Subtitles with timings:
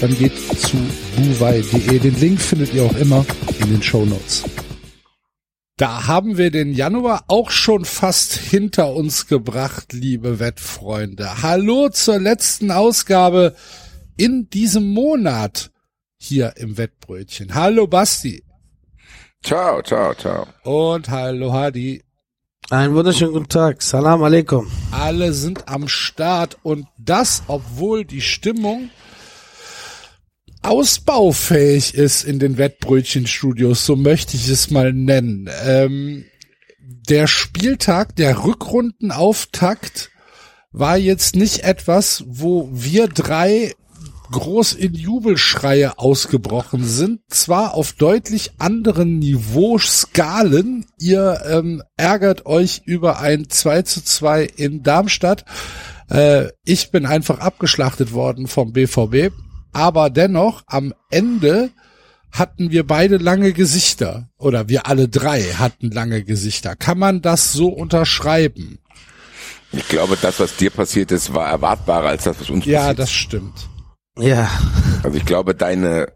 [0.00, 0.76] dann geht zu
[1.16, 1.98] buwei.de.
[1.98, 3.24] Den Link findet ihr auch immer
[3.60, 4.44] in den Show Notes.
[5.76, 11.42] Da haben wir den Januar auch schon fast hinter uns gebracht, liebe Wettfreunde.
[11.42, 13.54] Hallo zur letzten Ausgabe
[14.16, 15.70] in diesem Monat
[16.16, 17.54] hier im Wettbrötchen.
[17.54, 18.42] Hallo Basti.
[19.42, 20.46] Ciao, ciao, ciao.
[20.64, 22.02] Und hallo Hadi.
[22.70, 23.82] Einen wunderschönen guten Tag.
[23.82, 24.70] Salam alaikum.
[24.90, 28.90] Alle sind am Start und das, obwohl die Stimmung
[30.66, 35.48] ausbaufähig ist in den Wettbrötchenstudios, so möchte ich es mal nennen.
[35.64, 36.24] Ähm,
[37.08, 40.10] der Spieltag, der Rückrundenauftakt
[40.72, 43.74] war jetzt nicht etwas, wo wir drei
[44.32, 50.86] groß in Jubelschreie ausgebrochen sind, zwar auf deutlich anderen Niveauskalen.
[50.98, 55.44] Ihr ähm, ärgert euch über ein 2 zu 2 in Darmstadt.
[56.10, 59.32] Äh, ich bin einfach abgeschlachtet worden vom BVB.
[59.76, 61.68] Aber dennoch, am Ende
[62.32, 64.30] hatten wir beide lange Gesichter.
[64.38, 66.76] Oder wir alle drei hatten lange Gesichter.
[66.76, 68.78] Kann man das so unterschreiben?
[69.72, 72.98] Ich glaube, das, was dir passiert ist, war erwartbarer als das, was uns Ja, passiert
[73.00, 73.68] das stimmt.
[74.18, 74.48] Ja.
[75.02, 76.10] Also ich glaube, deine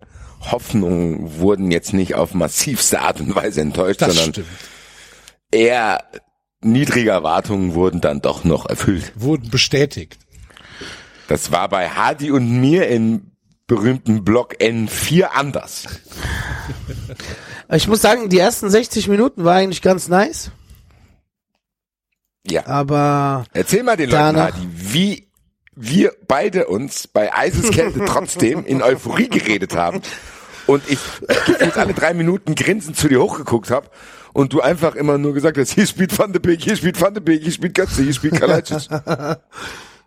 [0.51, 4.49] Hoffnungen wurden jetzt nicht auf massivste Art und Weise enttäuscht, Das sondern stimmt.
[5.51, 6.03] eher
[6.63, 9.13] niedrige Erwartungen wurden dann doch noch erfüllt.
[9.17, 10.19] Wurden bestätigt.
[11.29, 13.30] Das war bei Hadi und mir im
[13.71, 15.85] berühmten Block N4 anders.
[17.73, 20.51] Ich muss sagen, die ersten 60 Minuten war eigentlich ganz nice,
[22.45, 22.67] Ja.
[22.67, 25.29] aber Erzähl mal den Leuten, Hadi, wie
[25.77, 30.03] wir beide uns bei Eiseskälte trotzdem in Euphorie geredet haben
[30.67, 30.99] und ich
[31.47, 33.89] gefühlt alle drei Minuten grinsend zu dir hochgeguckt habe
[34.33, 37.15] und du einfach immer nur gesagt hast, hier spielt Van de Beek, hier spielt Van
[37.15, 38.89] de Beek, hier spielt Götze, hier spielt Kalajdzic.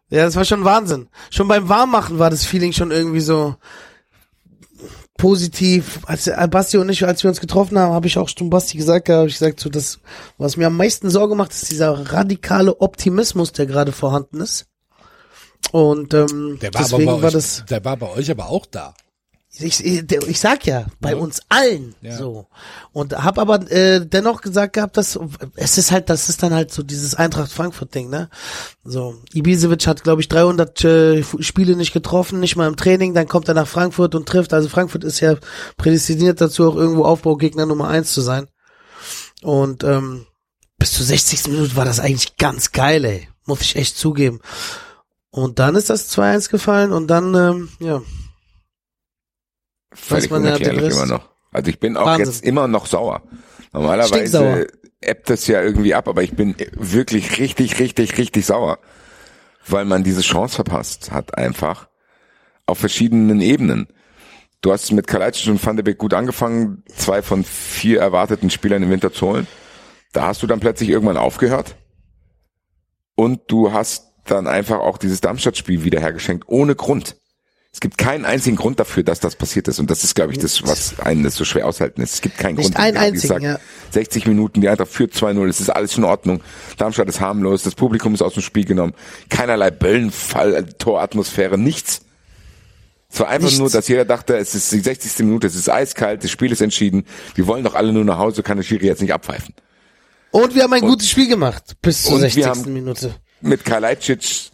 [0.10, 1.10] ja, das war schon Wahnsinn.
[1.32, 3.56] Schon beim Warmmachen war das Feeling schon irgendwie so
[5.18, 6.00] positiv.
[6.06, 8.78] Als äh, Basti und ich, als wir uns getroffen haben, habe ich auch schon Basti
[8.78, 10.00] gesagt, habe ich gesagt, so das,
[10.38, 14.66] was mir am meisten Sorge macht, ist dieser radikale Optimismus, der gerade vorhanden ist.
[15.72, 17.64] Und ähm, Der war, deswegen bei war euch, das.
[17.70, 18.94] der war bei euch aber auch da.
[19.56, 21.18] Ich, ich, sag ja, bei Ja.
[21.18, 22.18] uns allen Ja.
[22.18, 22.48] so.
[22.92, 25.20] Und hab aber äh, dennoch gesagt gehabt, dass
[25.56, 28.30] es ist halt, das ist dann halt so dieses Eintracht Frankfurt Ding, ne?
[28.84, 33.28] So, Ibisevic hat glaube ich 300 äh, Spiele nicht getroffen, nicht mal im Training, dann
[33.28, 34.54] kommt er nach Frankfurt und trifft.
[34.54, 35.36] Also Frankfurt ist ja
[35.78, 38.48] prädestiniert dazu, auch irgendwo Aufbaugegner Nummer eins zu sein.
[39.44, 40.26] Und ähm,
[40.80, 41.50] bis zur 60.
[41.50, 43.30] Minute war das eigentlich ganz geil, ey.
[43.46, 44.40] Muss ich echt zugeben.
[45.30, 48.02] Und dann ist das 2-1 gefallen und dann, ähm, ja,
[49.94, 51.30] Völlig unerklärlich immer noch.
[51.52, 52.26] Also ich bin auch Wahnsinn.
[52.26, 53.22] jetzt immer noch sauer.
[53.72, 54.68] Normalerweise
[55.02, 58.80] ebbt das ja irgendwie ab, aber ich bin wirklich richtig, richtig, richtig sauer,
[59.68, 61.90] weil man diese Chance verpasst hat einfach
[62.66, 63.88] auf verschiedenen Ebenen.
[64.62, 68.84] Du hast mit Kalajdzic und Van de Beek gut angefangen, zwei von vier erwarteten Spielern
[68.84, 69.48] im Winter zu holen.
[70.14, 71.76] Da hast du dann plötzlich irgendwann aufgehört
[73.16, 77.18] und du hast dann einfach auch dieses Darmstadt-Spiel wieder hergeschenkt, ohne Grund.
[77.74, 79.80] Es gibt keinen einzigen Grund dafür, dass das passiert ist.
[79.80, 82.14] Und das ist, glaube ich, das, was einen das so schwer aushalten ist.
[82.14, 82.78] Es gibt keinen Nicht Grund.
[82.78, 83.60] einen einzigen, ja.
[83.92, 86.42] 60 Minuten, die Eintracht führt 2-0, es ist alles in Ordnung.
[86.78, 88.94] Darmstadt ist harmlos, das Publikum ist aus dem Spiel genommen.
[89.30, 92.02] Keinerlei Böllenfall, Toratmosphäre, nichts.
[93.12, 93.60] Es war einfach Nichts.
[93.60, 95.20] nur, dass jeder dachte, es ist die 60.
[95.26, 98.44] Minute, es ist eiskalt, das Spiel ist entschieden, wir wollen doch alle nur nach Hause,
[98.44, 99.54] kann der Schiri jetzt nicht abpfeifen.
[100.32, 102.46] Und wir haben ein gutes Spiel gemacht bis zur und wir 60.
[102.46, 103.16] haben- Minute.
[103.42, 104.52] mit Kalajdzic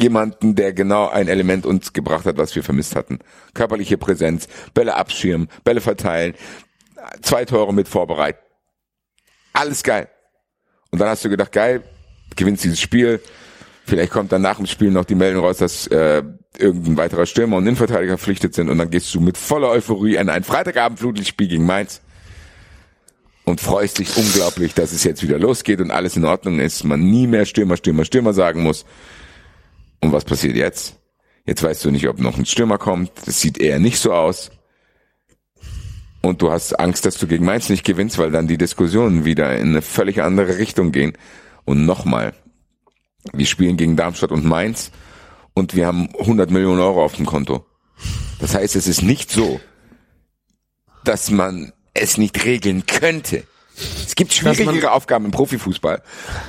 [0.00, 3.18] jemanden, der genau ein Element uns gebracht hat, was wir vermisst hatten.
[3.54, 6.34] Körperliche Präsenz, Bälle abschirmen, Bälle verteilen,
[7.22, 8.38] zwei Tore mit vorbereiten.
[9.52, 10.08] Alles geil.
[10.90, 11.82] Und dann hast du gedacht, geil,
[12.36, 13.20] gewinnst dieses Spiel.
[13.84, 16.22] Vielleicht kommt dann nach dem Spiel noch die Meldung raus, dass äh,
[16.58, 20.28] irgendein weiterer Stürmer und Innenverteidiger verpflichtet sind und dann gehst du mit voller Euphorie in
[20.28, 22.00] ein Freitagabend-Flutlichtspiel gegen Mainz
[23.44, 27.00] und freust dich unglaublich, dass es jetzt wieder losgeht und alles in Ordnung ist, man
[27.00, 28.84] nie mehr Stürmer, Stürmer, Stürmer sagen muss.
[30.06, 31.00] Und was passiert jetzt?
[31.46, 33.10] Jetzt weißt du nicht, ob noch ein Stürmer kommt.
[33.24, 34.52] Das sieht eher nicht so aus.
[36.22, 39.58] Und du hast Angst, dass du gegen Mainz nicht gewinnst, weil dann die Diskussionen wieder
[39.58, 41.18] in eine völlig andere Richtung gehen.
[41.64, 42.34] Und nochmal,
[43.32, 44.92] wir spielen gegen Darmstadt und Mainz
[45.54, 47.66] und wir haben 100 Millionen Euro auf dem Konto.
[48.38, 49.58] Das heißt, es ist nicht so,
[51.02, 53.42] dass man es nicht regeln könnte.
[53.74, 56.00] Es gibt schwierigere Aufgaben im Profifußball,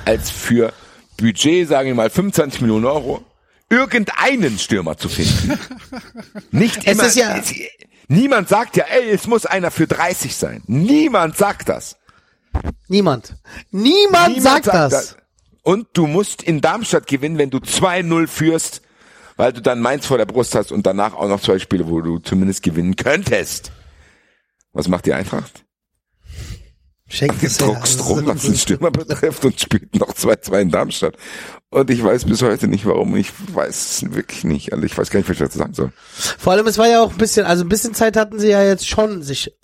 [0.04, 0.72] als für
[1.16, 3.24] Budget, sagen wir mal, 25 Millionen Euro,
[3.70, 5.58] irgendeinen Stürmer zu finden.
[6.50, 7.06] Nicht Es immer.
[7.06, 7.52] ist ja- es,
[8.08, 10.62] niemand sagt ja, ey, es muss einer für 30 sein.
[10.66, 11.96] Niemand sagt das.
[12.88, 13.34] Niemand.
[13.70, 15.16] Niemand, Niemand sagt, das.
[15.62, 18.80] Und du musst in Darmstadt gewinnen, wenn du 2-0 führst,
[19.36, 22.00] weil du dann Mainz vor der Brust hast und danach auch noch zwei Spiele, wo
[22.00, 23.70] du zumindest gewinnen könntest.
[24.72, 25.64] Was macht die Eintracht?
[27.10, 31.16] Schenkt es druckst rum, was den Stürmer betrifft und spielt noch 2-2 in Darmstadt.
[31.70, 33.16] Und ich weiß bis heute nicht, warum.
[33.16, 34.72] Ich weiß es wirklich nicht.
[34.74, 35.92] Also ich weiß gar nicht, was ich dazu sagen soll.
[36.38, 38.62] Vor allem, es war ja auch ein bisschen, also ein bisschen Zeit hatten sie ja
[38.62, 39.54] jetzt schon sich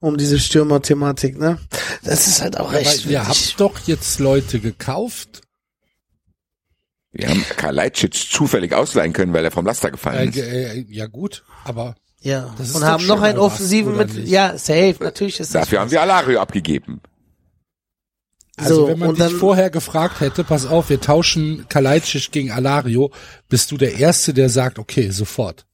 [0.00, 1.58] um diese Stürmer-Thematik, ne?
[2.04, 3.06] Das ist halt auch Aber echt.
[3.06, 5.40] ihr habt doch jetzt Leute gekauft.
[7.12, 10.34] Wir haben Kalajdzic zufällig ausleihen können, weil er vom Laster Äh, gefallen ist.
[10.34, 12.54] ge- äh, ja gut, aber ja.
[12.58, 14.28] das ist Und haben noch einen Offensiven oder mit, nicht?
[14.28, 15.62] ja, safe, natürlich ist das.
[15.62, 17.00] Dafür haben wir Alario abgegeben.
[18.56, 22.32] also So, wenn man und dich dann- vorher gefragt hätte, pass auf, wir tauschen Kalajdzic
[22.32, 23.10] gegen Alario,
[23.48, 25.66] bist du der Erste, der sagt, okay, sofort.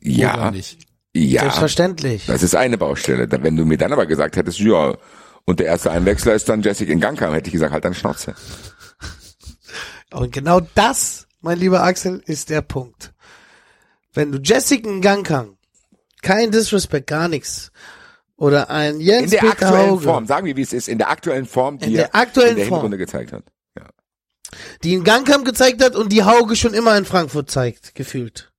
[0.00, 0.78] Oder Ja, nicht?
[1.14, 1.42] ja.
[1.42, 2.26] Selbstverständlich.
[2.26, 3.28] Das ist eine Baustelle.
[3.30, 4.96] Wenn du mir dann aber gesagt hättest, ja,
[5.44, 7.94] und der erste Einwechsler ist dann Jessica in Gang kam, hätte ich gesagt, halt deine
[7.94, 8.34] Schnauze.
[10.12, 13.12] Und genau das, mein lieber Axel, ist der Punkt.
[14.12, 15.56] Wenn du Jessica in Gang kann,
[16.22, 17.72] kein Disrespect, gar nichts,
[18.36, 20.98] oder ein In Jens der Peter aktuellen Hauge, Form, sagen wir, wie es ist, in
[20.98, 22.78] der aktuellen Form, die In er der aktuellen in der Form.
[22.78, 23.44] Hinrunde gezeigt hat.
[23.78, 23.86] Ja.
[24.82, 28.52] die in Gangkamp gezeigt hat und die Hauge schon immer in Frankfurt zeigt, gefühlt.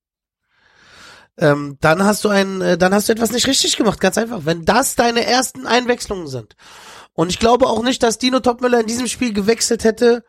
[1.37, 4.41] Ähm, dann hast du ein, äh, dann hast du etwas nicht richtig gemacht, ganz einfach.
[4.45, 6.55] Wenn das deine ersten Einwechslungen sind.
[7.13, 10.23] Und ich glaube auch nicht, dass Dino Topmüller in diesem Spiel gewechselt hätte,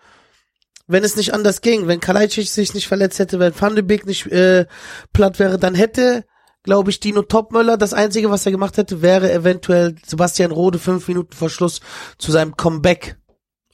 [0.87, 1.87] wenn es nicht anders ging.
[1.87, 4.67] Wenn Kalajdzic sich nicht verletzt hätte, wenn Van de Beek nicht äh,
[5.13, 6.25] platt wäre, dann hätte,
[6.63, 11.09] glaube ich, Dino Topmöller das Einzige, was er gemacht hätte, wäre eventuell Sebastian Rode fünf
[11.09, 11.81] Minuten vor Schluss
[12.19, 13.17] zu seinem Comeback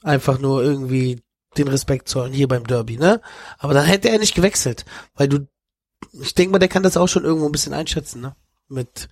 [0.03, 1.21] einfach nur irgendwie
[1.57, 3.21] den Respekt zollen hier beim Derby, ne?
[3.57, 4.85] Aber dann hätte er nicht gewechselt,
[5.15, 5.47] weil du,
[6.13, 8.35] ich denke mal, der kann das auch schon irgendwo ein bisschen einschätzen, ne?
[8.69, 9.09] Mit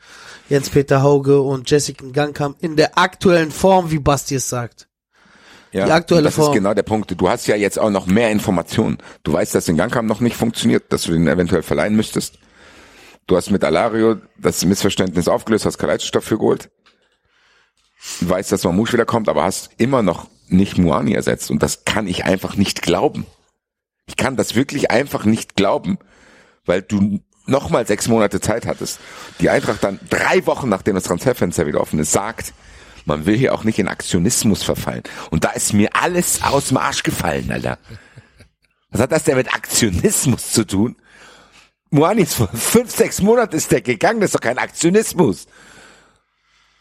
[0.47, 4.88] Jens-Peter Hauge und Jessica Gangkamp in der aktuellen Form, wie Basti es sagt.
[5.71, 6.47] Ja, Die aktuelle das Form.
[6.51, 7.13] ist genau der Punkt.
[7.19, 8.97] Du hast ja jetzt auch noch mehr Informationen.
[9.23, 12.39] Du weißt, dass in Gangkamp noch nicht funktioniert, dass du den eventuell verleihen müsstest.
[13.27, 16.69] Du hast mit Alario das Missverständnis aufgelöst, hast Kalajdzic dafür geholt.
[18.21, 21.51] Du weißt, dass Mamouche wieder kommt, aber hast immer noch nicht Muani ersetzt.
[21.51, 23.27] Und das kann ich einfach nicht glauben.
[24.07, 25.99] Ich kann das wirklich einfach nicht glauben,
[26.65, 28.99] weil du nochmal sechs Monate Zeit hattest.
[29.39, 32.53] Die Eintracht dann drei Wochen, nachdem das Transferfenster wieder offen ist, sagt,
[33.09, 35.03] man will hier auch nicht in Aktionismus verfallen.
[35.31, 37.77] Und da ist mir alles aus dem Arsch gefallen, Alter.
[38.91, 40.95] Was hat das denn mit Aktionismus zu tun?
[41.91, 45.47] Moani ist vor fünf, sechs Monaten ist der gegangen, das ist doch kein Aktionismus.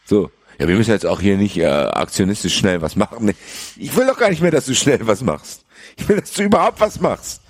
[0.05, 0.31] So.
[0.59, 3.33] Ja, wir müssen jetzt auch hier nicht äh, aktionistisch schnell was machen.
[3.77, 5.63] Ich will doch gar nicht mehr, dass du schnell was machst.
[5.95, 7.41] Ich will, dass du überhaupt was machst.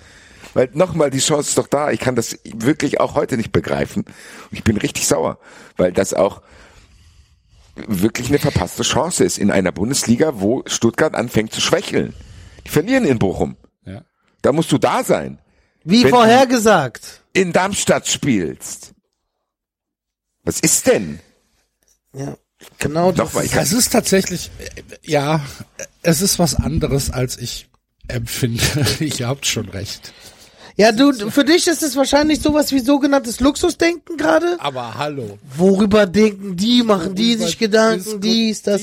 [0.54, 1.90] Weil nochmal, die Chance ist doch da.
[1.90, 4.04] Ich kann das wirklich auch heute nicht begreifen.
[4.52, 5.38] Ich bin richtig sauer,
[5.76, 6.40] weil das auch
[7.76, 12.14] wirklich eine verpasste Chance ist in einer Bundesliga, wo Stuttgart anfängt zu schwächeln.
[12.66, 13.56] Die verlieren in Bochum.
[13.84, 14.02] Ja.
[14.42, 15.38] Da musst du da sein.
[15.84, 17.22] Wie Wenn- vorhergesagt.
[17.32, 18.92] In Darmstadt spielst.
[20.42, 21.20] Was ist denn?
[22.12, 22.36] Ja,
[22.78, 23.26] genau das.
[23.26, 25.40] Nochmal, ich Es ist tatsächlich, äh, ja,
[26.02, 27.68] es ist was anderes, als ich
[28.08, 28.62] empfinde.
[29.00, 30.12] Ihr habt schon recht.
[30.80, 34.56] Ja, du, für dich ist es wahrscheinlich sowas wie sogenanntes Luxusdenken gerade.
[34.60, 35.38] Aber hallo.
[35.54, 38.80] Worüber denken die, machen die Worüber sich Gedanken, dies, das.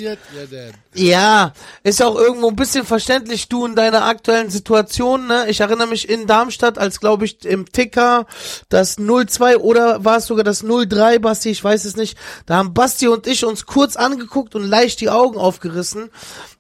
[0.94, 5.46] Ja, ist auch irgendwo ein bisschen verständlich, du in deiner aktuellen Situation, ne?
[5.48, 8.28] Ich erinnere mich in Darmstadt, als glaube ich im Ticker
[8.70, 12.16] das 02 oder war es sogar das 03, Basti, ich weiß es nicht.
[12.46, 16.12] Da haben Basti und ich uns kurz angeguckt und leicht die Augen aufgerissen.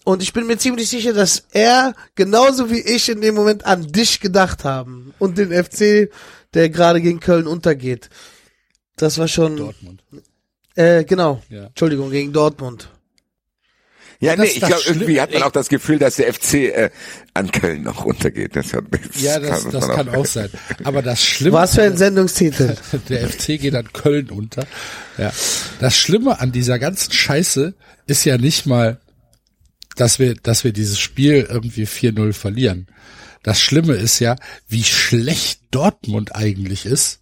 [0.07, 3.91] Und ich bin mir ziemlich sicher, dass er genauso wie ich in dem Moment an
[3.91, 5.13] dich gedacht haben.
[5.19, 6.09] Und den FC,
[6.53, 8.09] der gerade gegen Köln untergeht.
[8.95, 10.03] Das war schon, Dortmund.
[10.75, 11.41] äh, genau.
[11.49, 11.67] Ja.
[11.67, 12.89] Entschuldigung, gegen Dortmund.
[14.19, 16.53] Ja, das- nee, ich das glaube, irgendwie hat man auch das Gefühl, dass der FC
[16.73, 16.89] äh,
[17.35, 18.55] an Köln noch runtergeht.
[18.55, 20.49] Das hat, das Ja, das, das man kann auch sein.
[20.83, 22.75] Aber das Schlimme, Was für ein Sendungstitel.
[23.09, 24.65] der FC geht an Köln unter.
[25.19, 25.31] Ja.
[25.79, 27.75] Das Schlimme an dieser ganzen Scheiße
[28.07, 28.99] ist ja nicht mal,
[29.97, 32.87] dass wir, dass wir dieses Spiel irgendwie 4-0 verlieren.
[33.47, 34.35] Das Schlimme ist ja,
[34.67, 37.21] wie schlecht Dortmund eigentlich ist,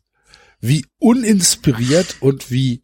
[0.59, 2.81] wie uninspiriert und wie,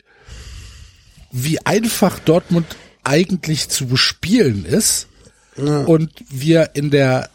[1.32, 2.68] wie einfach Dortmund
[3.04, 5.08] eigentlich zu bespielen ist
[5.56, 7.32] und wir in der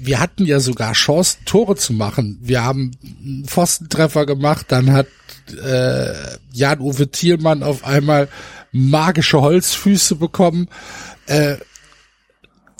[0.00, 2.38] wir hatten ja sogar Chancen, Tore zu machen.
[2.42, 5.06] Wir haben einen Pfostentreffer gemacht, dann hat
[5.64, 6.12] äh,
[6.52, 8.28] Jan-Uwe Thielmann auf einmal
[8.72, 10.68] magische Holzfüße bekommen.
[11.26, 11.56] Äh,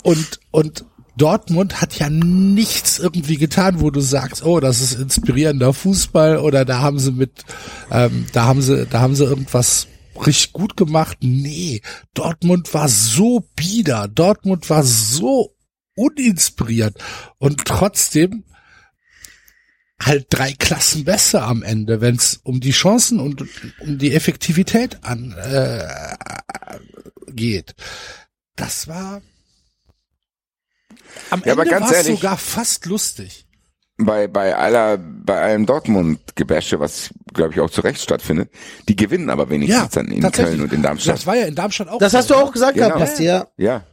[0.03, 0.85] und, und
[1.19, 6.65] Dortmund hat ja nichts irgendwie getan, wo du sagst, oh, das ist inspirierender Fußball oder
[6.65, 7.43] da haben sie mit,
[7.91, 9.87] ähm, da haben sie, da haben sie irgendwas
[10.25, 11.17] richtig gut gemacht.
[11.21, 11.81] Nee,
[12.13, 15.53] Dortmund war so bieder, Dortmund war so
[15.95, 16.97] uninspiriert
[17.37, 18.45] und trotzdem
[20.01, 23.41] halt drei Klassen besser am Ende, wenn es um die Chancen und
[23.81, 25.85] um die Effektivität an äh,
[27.33, 27.75] geht.
[28.55, 29.21] Das war
[31.29, 33.45] am Ja, aber Ende ganz war es ehrlich- sogar fast lustig.
[33.97, 38.49] bei bei aller bei allem Dortmund-Gebäsche, was glaube ich auch zu Recht stattfindet,
[38.87, 40.21] die gewinnen aber wenigstens dann in.
[40.31, 41.15] Köln und in Darmstadt.
[41.15, 41.99] Das war ja in Darmstadt auch.
[41.99, 42.87] Das hast du auch gesagt Genau.
[42.87, 43.45] gehabt, Basti, ja.
[43.57, 43.83] Ja,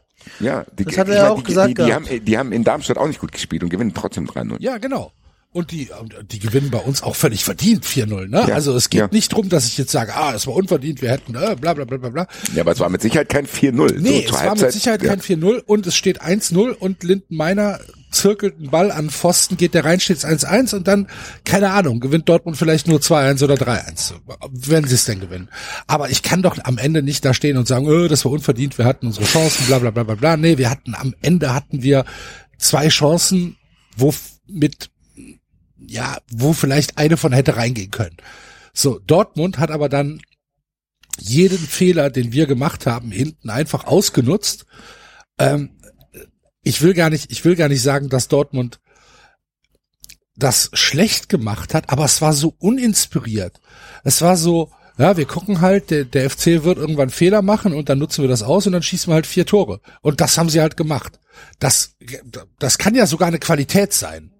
[0.40, 0.64] ja.
[0.78, 2.08] Die, Das hat er ja auch die, gesagt Die, die, gehabt.
[2.10, 4.56] haben, die haben in Darmstadt auch nicht gut gespielt und gewinnen trotzdem 3-0.
[4.60, 5.10] Ja, genau.
[5.56, 5.88] Und die,
[6.30, 8.28] die gewinnen bei uns auch völlig verdient 4-0.
[8.28, 8.44] Ne?
[8.46, 9.08] Ja, Also es geht ja.
[9.10, 11.86] nicht drum, dass ich jetzt sage, ah, es war unverdient, wir hätten äh, bla bla
[11.86, 12.26] bla bla bla.
[12.54, 13.98] Ja, aber es war mit Sicherheit kein 4-0.
[13.98, 15.08] Nee, so, es war Halbzeit, mit Sicherheit ja.
[15.08, 19.72] kein 4-0 und es steht 1-0 und Linden Meiner zirkelt einen Ball an Pfosten, geht
[19.72, 21.08] der rein, steht's 1-1 und dann,
[21.44, 24.12] keine Ahnung, gewinnt Dortmund vielleicht nur 2-1 oder 3-1,
[24.50, 25.48] wenn sie es denn gewinnen.
[25.86, 28.76] Aber ich kann doch am Ende nicht da stehen und sagen, öh, das war unverdient,
[28.76, 30.36] wir hatten unsere Chancen, bla bla bla bla bla.
[30.36, 32.04] Nee, wir hatten am Ende hatten wir
[32.58, 33.56] zwei Chancen,
[33.96, 34.14] wo
[34.46, 34.90] mit
[35.88, 38.16] ja, wo vielleicht eine von hätte reingehen können.
[38.72, 40.20] So, Dortmund hat aber dann
[41.18, 44.66] jeden Fehler, den wir gemacht haben, hinten einfach ausgenutzt.
[45.38, 45.70] Ähm,
[46.62, 48.80] ich will gar nicht, ich will gar nicht sagen, dass Dortmund
[50.36, 53.60] das schlecht gemacht hat, aber es war so uninspiriert.
[54.04, 57.88] Es war so, ja, wir gucken halt, der, der FC wird irgendwann Fehler machen und
[57.88, 59.80] dann nutzen wir das aus und dann schießen wir halt vier Tore.
[60.02, 61.18] Und das haben sie halt gemacht.
[61.58, 61.96] Das,
[62.58, 64.32] das kann ja sogar eine Qualität sein.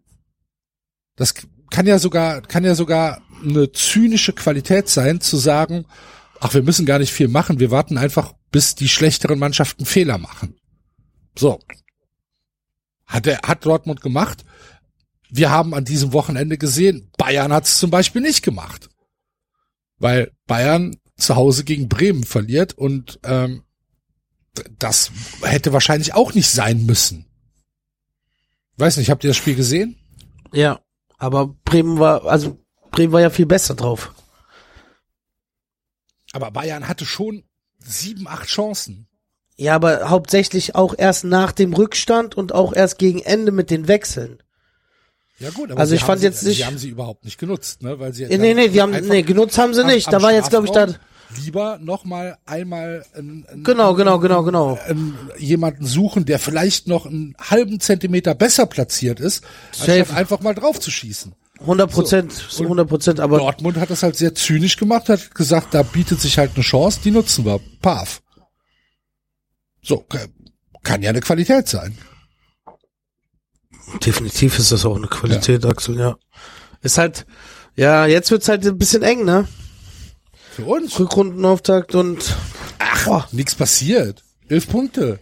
[1.16, 1.34] Das
[1.70, 5.86] kann ja sogar, kann ja sogar eine zynische Qualität sein, zu sagen,
[6.40, 10.18] ach, wir müssen gar nicht viel machen, wir warten einfach, bis die schlechteren Mannschaften Fehler
[10.18, 10.56] machen.
[11.38, 11.60] So.
[13.06, 14.44] Hat er, hat Dortmund gemacht.
[15.28, 18.88] Wir haben an diesem Wochenende gesehen, Bayern hat es zum Beispiel nicht gemacht.
[19.98, 23.62] Weil Bayern zu Hause gegen Bremen verliert und ähm,
[24.78, 25.10] das
[25.42, 27.26] hätte wahrscheinlich auch nicht sein müssen.
[28.76, 29.96] Weiß nicht, habt ihr das Spiel gesehen?
[30.52, 30.80] Ja.
[31.18, 32.58] Aber Bremen war, also
[32.90, 34.12] Bremen war ja viel besser drauf.
[36.32, 37.44] Aber Bayern hatte schon
[37.78, 39.08] sieben, acht Chancen.
[39.56, 43.88] Ja, aber hauptsächlich auch erst nach dem Rückstand und auch erst gegen Ende mit den
[43.88, 44.42] Wechseln.
[45.38, 47.38] Ja gut, aber Also ich haben fand sie, jetzt nicht- Sie haben sie überhaupt nicht
[47.38, 47.98] genutzt, ne?
[47.98, 50.08] Weil sie Nee, nee, die haben, nee, genutzt haben sie am- nicht.
[50.08, 50.88] am Da war jetzt, glaube ich, da,
[51.34, 54.78] lieber noch mal einmal ein, ein, genau, genau, genau, genau.
[54.86, 59.44] ein, jemanden suchen, der vielleicht noch einen halben Zentimeter besser platziert ist,
[59.78, 61.34] anstatt einfach mal drauf zu schießen.
[61.60, 62.60] 100 Prozent, So.
[62.60, 66.20] Und 100 Prozent, aber Dortmund hat das halt sehr zynisch gemacht, hat gesagt, da bietet
[66.20, 67.60] sich halt eine Chance, die nutzen wir.
[67.80, 68.20] Paf.
[69.82, 70.26] So, ka-
[70.82, 71.96] kann ja eine Qualität sein.
[74.04, 76.16] definitiv ist das auch eine Qualität, Axel, ja.
[76.82, 77.26] Ist halt,
[77.74, 79.48] ja, jetzt wird's halt ein bisschen eng, ne?
[80.56, 80.98] Für uns.
[80.98, 82.34] Rückrundenauftakt und,
[82.78, 84.24] ach, oh, Nichts passiert.
[84.48, 85.20] Elf Punkte.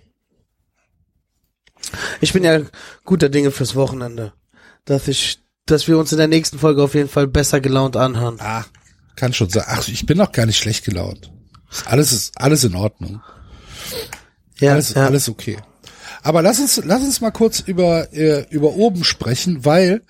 [2.21, 2.61] ich bin ja
[3.05, 4.33] guter Dinge fürs Wochenende.
[4.85, 8.37] Dass ich, dass wir uns in der nächsten Folge auf jeden Fall besser gelaunt anhören.
[8.39, 8.65] Ah,
[9.17, 9.65] kann schon sein.
[9.67, 11.33] Ach, ich bin noch gar nicht schlecht gelaunt.
[11.85, 13.21] Alles ist alles in Ordnung.
[14.61, 15.05] Ja, alles, ja.
[15.05, 15.59] alles okay.
[16.23, 20.03] Aber lass uns, lass uns mal kurz über, äh, über oben sprechen, weil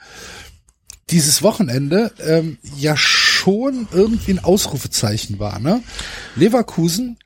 [1.08, 2.94] dieses Wochenende ähm, ja
[3.34, 5.58] schon irgendwie ein Ausrufezeichen war.
[5.58, 5.82] Ne?
[6.36, 7.18] Leverkusen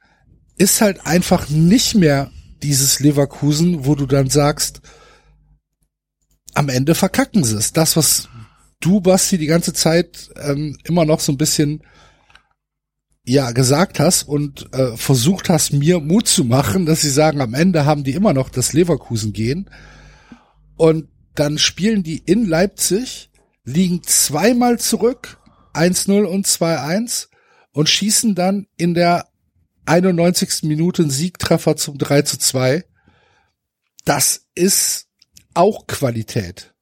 [0.57, 2.31] ist halt einfach nicht mehr
[2.63, 4.81] dieses Leverkusen, wo du dann sagst,
[6.55, 7.73] am Ende verkacken sie es.
[7.73, 8.29] Das, was
[8.81, 11.83] du, Basti, die ganze Zeit ähm, immer noch so ein bisschen
[13.25, 17.55] ja gesagt hast und äh, versucht hast, mir Mut zu machen, dass sie sagen, am
[17.55, 19.71] Ende haben die immer noch das Leverkusen gehen.
[20.77, 23.31] Und dann spielen die in Leipzig,
[23.65, 25.39] liegen zweimal zurück,
[25.75, 27.29] 1-0 und 2-1
[27.73, 29.29] und schießen dann in der
[29.87, 30.65] 91.
[30.65, 32.85] Minute einen Siegtreffer zum 3 zu 2.
[34.05, 35.07] Das ist
[35.55, 36.75] auch Qualität.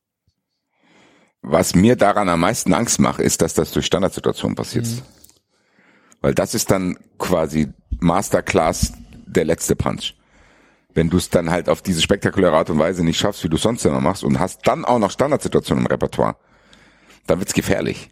[1.43, 4.87] Was mir daran am meisten Angst macht, ist, dass das durch Standardsituationen passiert.
[4.87, 5.03] Mhm.
[6.21, 7.69] Weil das ist dann quasi
[8.01, 8.93] Masterclass
[9.27, 10.15] der letzte Punch.
[10.93, 13.59] Wenn du es dann halt auf diese spektakuläre Art und Weise nicht schaffst, wie du
[13.59, 16.37] sonst immer machst und hast dann auch noch Standardsituationen im Repertoire,
[17.27, 18.11] dann wird's gefährlich.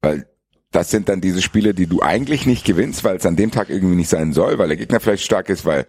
[0.00, 0.28] Weil
[0.70, 3.70] das sind dann diese Spiele, die du eigentlich nicht gewinnst, weil es an dem Tag
[3.70, 5.86] irgendwie nicht sein soll, weil der Gegner vielleicht stark ist, weil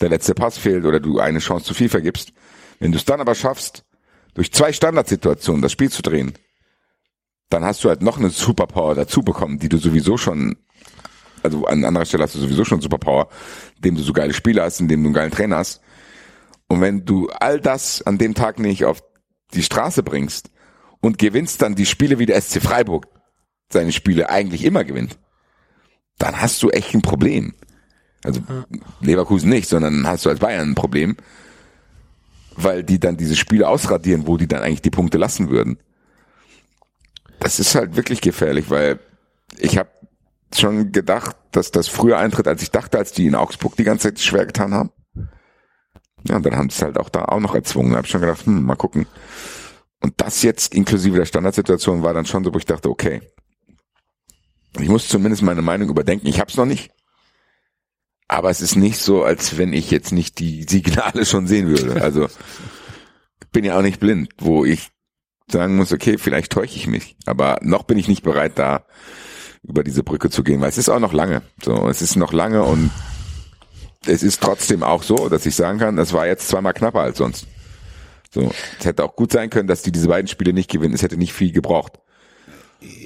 [0.00, 2.32] der letzte Pass fehlt oder du eine Chance zu viel vergibst.
[2.80, 3.84] Wenn du es dann aber schaffst,
[4.34, 6.34] durch zwei Standardsituationen das Spiel zu drehen,
[7.48, 10.56] dann hast du halt noch eine Superpower dazu bekommen, die du sowieso schon,
[11.42, 13.28] also an anderer Stelle hast du sowieso schon Superpower,
[13.76, 15.80] indem du so geile Spieler hast, indem du einen geilen Trainer hast.
[16.68, 19.02] Und wenn du all das an dem Tag nicht auf
[19.54, 20.50] die Straße bringst
[21.00, 23.06] und gewinnst dann die Spiele wie der SC Freiburg
[23.70, 25.18] seine Spiele eigentlich immer gewinnt,
[26.18, 27.54] dann hast du echt ein Problem.
[28.24, 28.40] Also
[29.00, 31.16] Leverkusen nicht, sondern hast du als Bayern ein Problem,
[32.56, 35.78] weil die dann diese Spiele ausradieren, wo die dann eigentlich die Punkte lassen würden.
[37.38, 38.98] Das ist halt wirklich gefährlich, weil
[39.56, 39.90] ich habe
[40.54, 44.08] schon gedacht, dass das früher eintritt, als ich dachte, als die in Augsburg die ganze
[44.08, 44.90] Zeit schwer getan haben.
[46.24, 47.92] Ja, und dann haben sie es halt auch da auch noch erzwungen.
[47.92, 49.06] Da habe ich schon gedacht, hm, mal gucken.
[50.00, 53.22] Und das jetzt inklusive der Standardsituation war dann schon so, wo ich dachte, okay,
[54.78, 56.26] ich muss zumindest meine Meinung überdenken.
[56.26, 56.90] Ich habe es noch nicht.
[58.28, 62.02] Aber es ist nicht so, als wenn ich jetzt nicht die Signale schon sehen würde.
[62.02, 64.90] Also ich bin ja auch nicht blind, wo ich
[65.50, 67.16] sagen muss, okay, vielleicht täusche ich mich.
[67.24, 68.84] Aber noch bin ich nicht bereit, da
[69.62, 71.42] über diese Brücke zu gehen, weil es ist auch noch lange.
[71.62, 72.90] So, es ist noch lange und
[74.06, 77.18] es ist trotzdem auch so, dass ich sagen kann, es war jetzt zweimal knapper als
[77.18, 77.46] sonst.
[78.32, 80.94] So, es hätte auch gut sein können, dass die diese beiden Spiele nicht gewinnen.
[80.94, 81.98] Es hätte nicht viel gebraucht.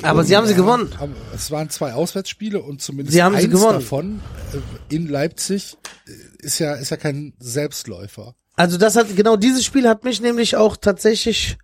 [0.03, 0.93] Aber sie haben sie gewonnen.
[1.35, 3.79] Es waren zwei Auswärtsspiele und zumindest Sie haben sie eins gewonnen.
[3.79, 4.21] davon
[4.53, 8.35] äh, in Leipzig äh, ist ja ist ja kein Selbstläufer.
[8.55, 11.57] Also das hat, genau dieses Spiel hat mich nämlich auch tatsächlich,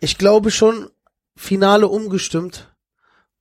[0.00, 0.88] ich glaube schon,
[1.36, 2.72] Finale umgestimmt.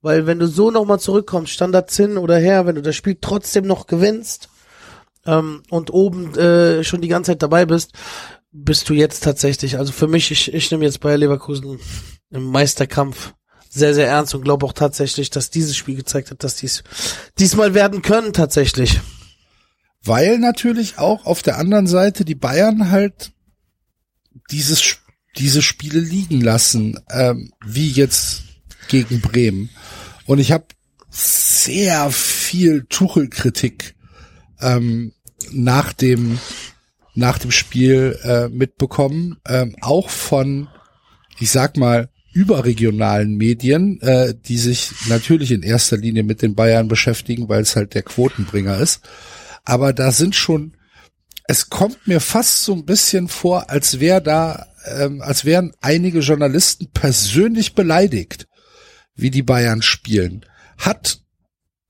[0.01, 3.65] Weil wenn du so nochmal zurückkommst, Standard Zinn oder her, wenn du das Spiel trotzdem
[3.65, 4.49] noch gewinnst
[5.25, 7.93] ähm, und oben äh, schon die ganze Zeit dabei bist,
[8.51, 11.79] bist du jetzt tatsächlich, also für mich, ich, ich nehme jetzt Bayer Leverkusen
[12.29, 13.33] im Meisterkampf
[13.75, 16.83] sehr, sehr ernst und glaube auch tatsächlich, dass dieses Spiel gezeigt hat, dass dies
[17.37, 18.99] diesmal werden können tatsächlich.
[20.03, 23.31] Weil natürlich auch auf der anderen Seite die Bayern halt
[24.51, 24.97] dieses,
[25.37, 28.43] diese Spiele liegen lassen, ähm, wie jetzt
[28.87, 29.69] gegen Bremen.
[30.25, 30.65] Und ich habe
[31.09, 33.95] sehr viel Tuchel-Kritik
[34.61, 35.13] ähm,
[35.51, 36.39] nach dem
[37.15, 40.67] nach dem Spiel äh, mitbekommen, ähm, auch von,
[41.39, 46.89] ich sag mal, überregionalen Medien, äh, die sich natürlich in erster Linie mit den Bayern
[46.89, 49.07] beschäftigen, weil es halt der Quotenbringer ist.
[49.63, 50.73] Aber da sind schon,
[51.47, 56.19] es kommt mir fast so ein bisschen vor, als wäre da, ähm, als wären einige
[56.19, 58.47] Journalisten persönlich beleidigt,
[59.15, 60.45] wie die Bayern spielen.
[60.77, 61.21] Hat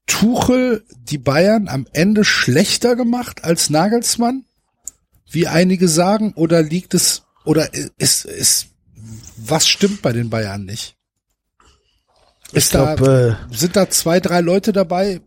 [0.06, 4.46] Tuchel die Bayern am Ende schlechter gemacht als Nagelsmann?
[5.28, 8.75] Wie einige sagen, oder liegt es, oder ist, ist,
[9.50, 10.96] was stimmt bei den Bayern nicht?
[12.52, 15.22] Ist Ich glaube, äh, Sind da zwei, drei Leute dabei,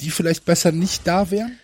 [0.00, 1.58] die vielleicht besser nicht da wären?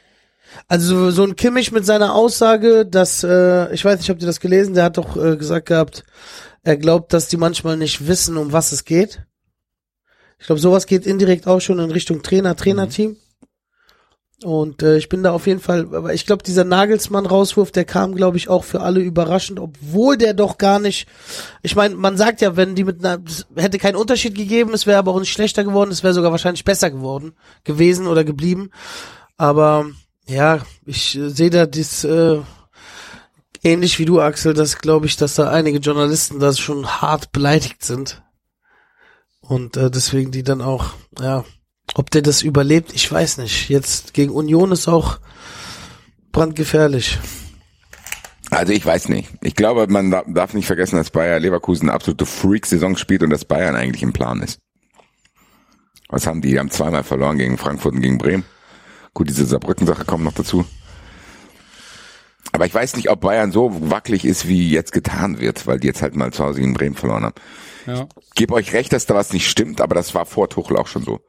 [0.66, 4.40] Also so ein Kimmich mit seiner Aussage, dass, äh, ich weiß nicht, habt ihr das
[4.40, 6.04] gelesen, der hat doch äh, gesagt gehabt,
[6.62, 9.22] er glaubt, dass die manchmal nicht wissen, um was es geht.
[10.38, 13.16] Ich glaube, sowas geht indirekt auch schon in Richtung Trainer, Trainerteam.
[14.44, 18.14] Und äh, ich bin da auf jeden Fall, aber ich glaube, dieser Nagelsmann-Rauswurf, der kam,
[18.14, 21.08] glaube ich, auch für alle überraschend, obwohl der doch gar nicht.
[21.62, 23.20] Ich meine, man sagt ja, wenn die mit einer,
[23.56, 26.64] hätte keinen Unterschied gegeben, es wäre aber auch nicht schlechter geworden, es wäre sogar wahrscheinlich
[26.64, 27.32] besser geworden,
[27.64, 28.70] gewesen oder geblieben.
[29.36, 29.86] Aber
[30.28, 32.38] ja, ich äh, sehe da das äh,
[33.64, 37.84] ähnlich wie du, Axel, dass glaube ich, dass da einige Journalisten da schon hart beleidigt
[37.84, 38.22] sind.
[39.40, 41.44] Und äh, deswegen die dann auch, ja,
[41.94, 43.68] ob der das überlebt, ich weiß nicht.
[43.68, 45.18] Jetzt gegen Union ist auch
[46.32, 47.18] brandgefährlich.
[48.50, 49.28] Also ich weiß nicht.
[49.42, 53.30] Ich glaube, man da- darf nicht vergessen, dass Bayer Leverkusen eine absolute Freak-Saison spielt und
[53.30, 54.58] dass Bayern eigentlich im Plan ist.
[56.08, 56.50] Was haben die?
[56.52, 58.44] Die haben zweimal verloren gegen Frankfurt und gegen Bremen.
[59.12, 60.64] Gut, diese Saarbrücken-Sache kommt noch dazu.
[62.52, 65.86] Aber ich weiß nicht, ob Bayern so wackelig ist, wie jetzt getan wird, weil die
[65.86, 67.34] jetzt halt mal zu Hause gegen Bremen verloren haben.
[67.86, 68.06] Ja.
[68.34, 71.02] Gebe euch recht, dass da was nicht stimmt, aber das war vor Tuchel auch schon
[71.04, 71.20] so.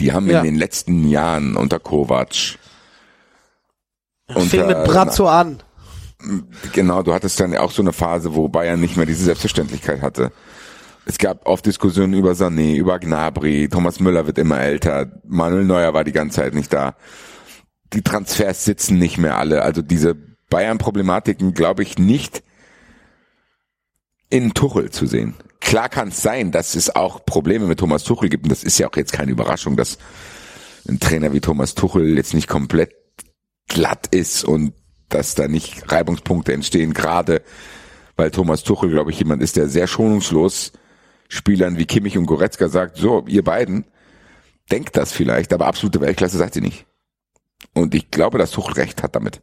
[0.00, 0.38] Die haben Ja.
[0.38, 2.34] in den letzten Jahren unter Kovac
[4.30, 5.62] Fing mit Brazzo an.
[6.72, 10.32] Genau, du hattest dann auch so eine Phase, wo Bayern nicht mehr diese Selbstverständlichkeit hatte.
[11.04, 15.94] Es gab oft Diskussionen über Sané, über Gnabry, Thomas Müller wird immer älter, Manuel Neuer
[15.94, 16.94] war die ganze Zeit nicht da.
[17.92, 19.62] Die Transfers sitzen nicht mehr alle.
[19.62, 20.14] Also diese
[20.48, 22.42] Bayern-Problematiken glaube ich nicht
[24.30, 25.34] in Tuchel zu sehen.
[25.62, 28.78] Klar kann es sein, dass es auch Probleme mit Thomas Tuchel gibt und das ist
[28.78, 29.96] ja auch jetzt keine Überraschung, dass
[30.88, 32.94] ein Trainer wie Thomas Tuchel jetzt nicht komplett
[33.68, 34.74] glatt ist und
[35.08, 37.42] dass da nicht Reibungspunkte entstehen, gerade
[38.16, 40.72] weil Thomas Tuchel, glaube ich, jemand ist, der sehr schonungslos
[41.28, 43.86] Spielern wie Kimmich und Goretzka sagt, so, ihr beiden,
[44.70, 46.86] denkt das vielleicht, aber absolute Weltklasse seid ihr nicht.
[47.72, 49.42] Und ich glaube, dass Tuchel recht hat damit.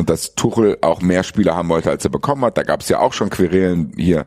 [0.00, 2.56] und dass Tuchel auch mehr Spieler haben wollte, als er bekommen hat.
[2.56, 4.26] Da gab es ja auch schon Querelen hier,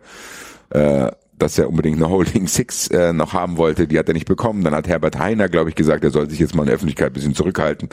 [0.73, 3.87] äh, dass er unbedingt eine Holding Six äh, noch haben wollte.
[3.87, 4.63] Die hat er nicht bekommen.
[4.63, 7.07] Dann hat Herbert Heiner, glaube ich, gesagt, er soll sich jetzt mal in der Öffentlichkeit
[7.07, 7.89] ein bisschen zurückhalten.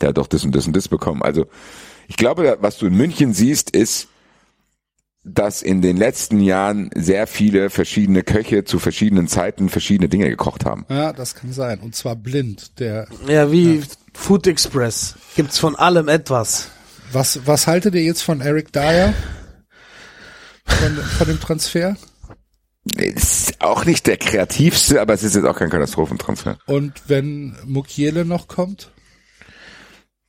[0.00, 1.22] Der hat doch das und das und das bekommen.
[1.22, 1.46] Also
[2.08, 4.08] ich glaube, was du in München siehst, ist,
[5.24, 10.64] dass in den letzten Jahren sehr viele verschiedene Köche zu verschiedenen Zeiten verschiedene Dinge gekocht
[10.64, 10.84] haben.
[10.88, 11.78] Ja, das kann sein.
[11.78, 12.78] Und zwar blind.
[12.80, 13.82] Der, Ja, wie
[14.12, 15.14] Food Express.
[15.36, 16.68] Gibt's von allem etwas.
[17.12, 19.14] was, was haltet ihr jetzt von Eric Dyer?
[20.64, 21.96] Von, von dem Transfer?
[22.96, 26.58] Ist auch nicht der kreativste, aber es ist jetzt auch kein Katastrophentransfer.
[26.66, 28.90] Und wenn Mukiele noch kommt?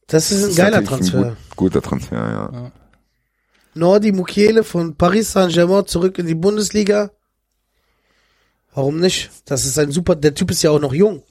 [0.07, 1.17] Das ist ein ist geiler natürlich Transfer.
[1.17, 2.71] Ein gut, guter Transfer, ja.
[3.73, 7.11] Nordi Mukiele von Paris Saint-Germain zurück in die Bundesliga.
[8.75, 9.31] Warum nicht?
[9.45, 11.23] Das ist ein super, der Typ ist ja auch noch jung.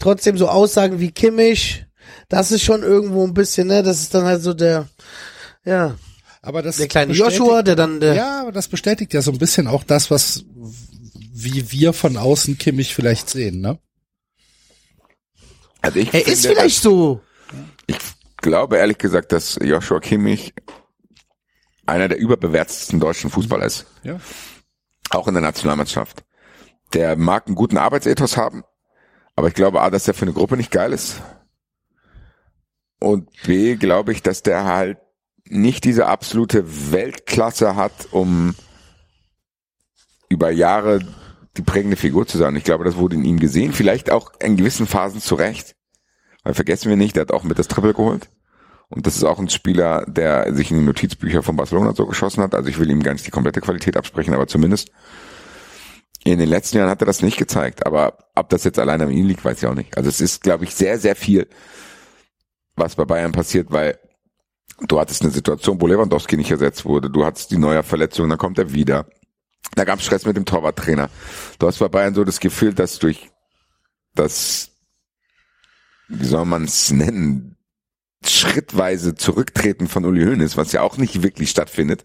[0.00, 1.86] Trotzdem so Aussagen wie Kimmich,
[2.28, 4.88] das ist schon irgendwo ein bisschen, ne, das ist dann halt so der,
[5.64, 5.94] ja,
[6.44, 9.38] Aber das der kleine Joshua, der dann, der, Ja, aber das bestätigt ja so ein
[9.38, 10.44] bisschen auch das, was
[11.32, 13.78] wie wir von außen Kimmich vielleicht sehen, ne?
[15.80, 17.20] Also ich er finde, ist vielleicht so.
[17.86, 17.96] Ich
[18.36, 20.54] glaube ehrlich gesagt, dass Joshua Kimmich
[21.86, 23.86] einer der überbewertetsten deutschen Fußballer ist.
[24.02, 24.20] Ja.
[25.10, 26.24] Auch in der Nationalmannschaft.
[26.92, 28.64] Der mag einen guten Arbeitsethos haben,
[29.34, 31.22] aber ich glaube A, dass der für eine Gruppe nicht geil ist.
[33.00, 34.98] Und B, glaube ich, dass der halt
[35.48, 38.54] nicht diese absolute Weltklasse hat, um
[40.28, 41.00] über Jahre
[41.56, 42.56] die prägende Figur zu sein.
[42.56, 45.76] Ich glaube, das wurde in ihm gesehen, vielleicht auch in gewissen Phasen zurecht.
[46.42, 48.28] Weil vergessen wir nicht, der hat auch mit das Triple geholt.
[48.88, 52.42] Und das ist auch ein Spieler, der sich in die Notizbücher von Barcelona so geschossen
[52.42, 52.54] hat.
[52.54, 54.90] Also ich will ihm gar nicht die komplette Qualität absprechen, aber zumindest
[56.22, 57.86] in den letzten Jahren hat er das nicht gezeigt.
[57.86, 59.96] Aber ob das jetzt allein an ihm liegt, weiß ich auch nicht.
[59.96, 61.48] Also es ist, glaube ich, sehr, sehr viel,
[62.76, 63.98] was bei Bayern passiert, weil
[64.80, 67.10] du hattest eine Situation, wo Lewandowski nicht ersetzt wurde.
[67.10, 69.06] Du hattest die neue Verletzung, dann kommt er wieder.
[69.74, 71.10] Da gab es Stress mit dem Torwarttrainer.
[71.58, 73.30] Du hast bei Bayern so das Gefühl, dass durch
[74.14, 74.70] das,
[76.08, 77.56] wie soll man es nennen,
[78.24, 82.04] schrittweise Zurücktreten von Uli Hoeneß, was ja auch nicht wirklich stattfindet,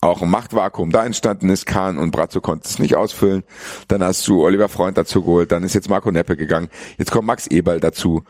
[0.00, 3.44] auch ein Machtvakuum da entstanden ist, Kahn und Brazzo konnten es nicht ausfüllen.
[3.88, 6.68] Dann hast du Oliver Freund dazu geholt, dann ist jetzt Marco Neppe gegangen,
[6.98, 8.24] jetzt kommt Max Eberl dazu.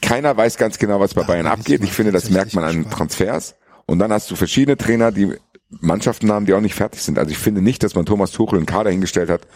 [0.00, 1.82] Keiner weiß ganz genau, was bei Bayern abgeht.
[1.84, 3.56] Ich finde, das merkt man an Transfers.
[3.86, 5.34] Und dann hast du verschiedene Trainer, die
[5.68, 7.18] Mannschaften haben, die auch nicht fertig sind.
[7.18, 9.46] Also ich finde nicht, dass man Thomas Tuchel einen Kader hingestellt hat,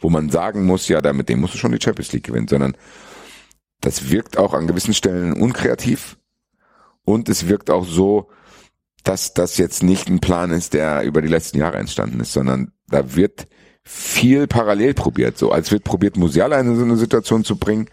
[0.00, 2.48] wo man sagen muss, ja, da mit dem musst du schon die Champions League gewinnen,
[2.48, 2.76] sondern
[3.80, 6.16] das wirkt auch an gewissen Stellen unkreativ
[7.04, 8.28] und es wirkt auch so,
[9.04, 12.72] dass das jetzt nicht ein Plan ist, der über die letzten Jahre entstanden ist, sondern
[12.88, 13.46] da wird
[13.82, 15.38] viel parallel probiert.
[15.38, 17.88] So als wird probiert, Musiala in so eine Situation zu bringen.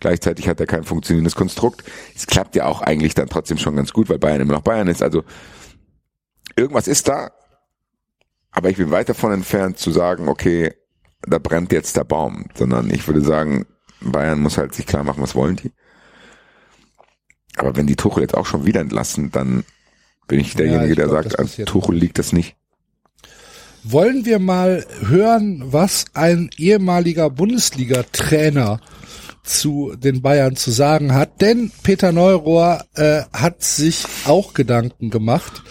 [0.00, 1.84] Gleichzeitig hat er kein funktionierendes Konstrukt.
[2.16, 4.88] Es klappt ja auch eigentlich dann trotzdem schon ganz gut, weil Bayern immer noch Bayern
[4.88, 5.02] ist.
[5.02, 5.24] Also
[6.56, 7.30] irgendwas ist da,
[8.50, 10.74] aber ich bin weit davon entfernt zu sagen, okay,
[11.22, 13.66] da brennt jetzt der Baum, sondern ich würde sagen,
[14.00, 15.72] Bayern muss halt sich klar machen, was wollen die.
[17.56, 19.64] Aber wenn die Tuchel jetzt auch schon wieder entlassen, dann
[20.28, 22.56] bin ich derjenige, ich der glaub, sagt, an Tuchel liegt das nicht.
[23.82, 28.80] Wollen wir mal hören, was ein ehemaliger Bundesliga-Trainer
[29.42, 31.40] zu den Bayern zu sagen hat?
[31.40, 35.62] Denn Peter Neurohr äh, hat sich auch Gedanken gemacht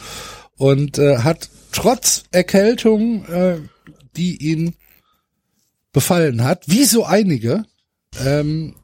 [0.57, 3.57] und äh, hat trotz Erkältung, äh,
[4.15, 4.75] die ihn
[5.91, 7.65] befallen hat, wie so einige,
[8.23, 8.75] ähm,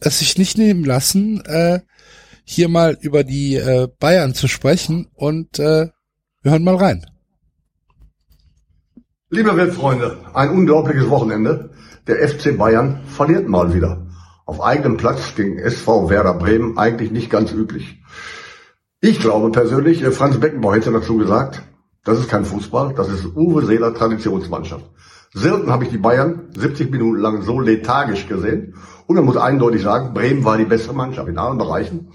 [0.00, 1.80] es sich nicht nehmen lassen, äh,
[2.44, 5.88] hier mal über die äh, Bayern zu sprechen und äh,
[6.42, 7.04] wir hören mal rein.
[9.30, 11.70] Liebe Weltfreunde, ein unglaubliches Wochenende.
[12.06, 14.06] Der FC Bayern verliert mal wieder.
[14.44, 18.00] Auf eigenem Platz gegen SV Werder Bremen eigentlich nicht ganz üblich.
[19.00, 21.62] Ich glaube persönlich, äh, Franz Beckenbauer hätte dazu gesagt,
[22.04, 24.84] das ist kein Fußball, das ist Uwe Seeler Traditionsmannschaft.
[25.34, 28.74] Selten habe ich die Bayern 70 Minuten lang so lethargisch gesehen.
[29.08, 32.12] Und man muss eindeutig sagen, Bremen war die bessere Mannschaft in allen Bereichen.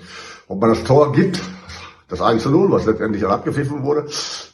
[0.48, 1.42] Ob man das Tor gibt,
[2.08, 4.08] das 1 zu 0, was letztendlich abgepfiffen wurde,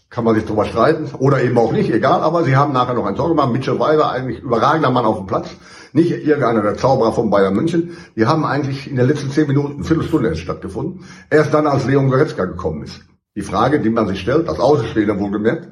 [0.10, 2.22] kann man sich drüber streiten oder eben auch nicht, egal.
[2.22, 3.52] Aber sie haben nachher noch ein Tor gemacht.
[3.52, 5.50] Mitchell Weiser, eigentlich überragender Mann auf dem Platz.
[5.94, 7.98] Nicht irgendeiner der Zauberer von Bayern München.
[8.16, 11.04] Die haben eigentlich in den letzten zehn Minuten, eine Viertelstunde erst stattgefunden.
[11.30, 13.02] Erst dann, als Leon Goretzka gekommen ist.
[13.36, 15.70] Die Frage, die man sich stellt, als Außenstehender wohlgemerkt,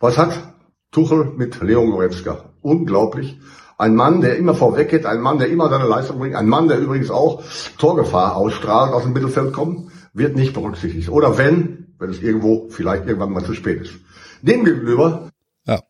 [0.00, 0.54] was hat
[0.90, 2.50] Tuchel mit Leon Goretzka?
[2.62, 3.38] Unglaublich.
[3.76, 6.68] Ein Mann, der immer vorweg geht, ein Mann, der immer seine Leistung bringt, ein Mann,
[6.68, 7.42] der übrigens auch
[7.78, 11.08] Torgefahr ausstrahlt, aus dem Mittelfeld kommt, wird nicht berücksichtigt.
[11.08, 11.73] Oder wenn,
[12.04, 13.94] wenn es irgendwo vielleicht irgendwann mal zu spät ist.
[14.42, 15.30] Demgegenüber
[15.66, 15.82] Ja.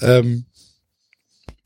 [0.00, 0.46] Ähm,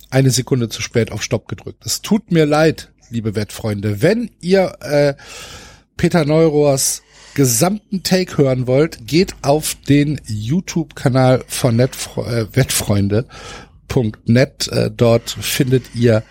[0.09, 1.85] eine Sekunde zu spät auf Stopp gedrückt.
[1.85, 4.03] Es tut mir leid, liebe Wettfreunde.
[4.03, 5.15] Wenn ihr äh,
[5.97, 7.03] Peter Neurohrs
[7.35, 14.69] gesamten Take hören wollt, geht auf den YouTube-Kanal von Netfre äh, Wettfreunde.net.
[14.69, 16.25] Äh, dort findet ihr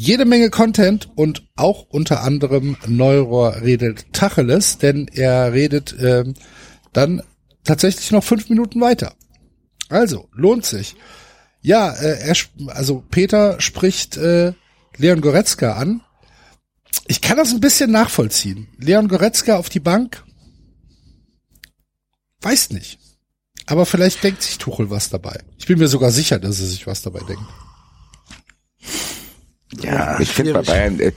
[0.00, 6.32] jede Menge Content und auch unter anderem Neurohr redet Tacheles, denn er redet ähm,
[6.94, 7.20] dann
[7.64, 9.12] tatsächlich noch fünf Minuten weiter.
[9.90, 10.96] Also, lohnt sich.
[11.60, 12.34] Ja, äh, er,
[12.68, 14.54] also Peter spricht äh,
[14.96, 16.00] Leon Goretzka an.
[17.06, 18.68] Ich kann das ein bisschen nachvollziehen.
[18.78, 20.24] Leon Goretzka auf die Bank,
[22.40, 22.98] weiß nicht.
[23.66, 25.40] Aber vielleicht denkt sich Tuchel was dabei.
[25.58, 27.44] Ich bin mir sogar sicher, dass er sich was dabei denkt.
[29.90, 31.12] Ja, ich finde bei Bayern, äh,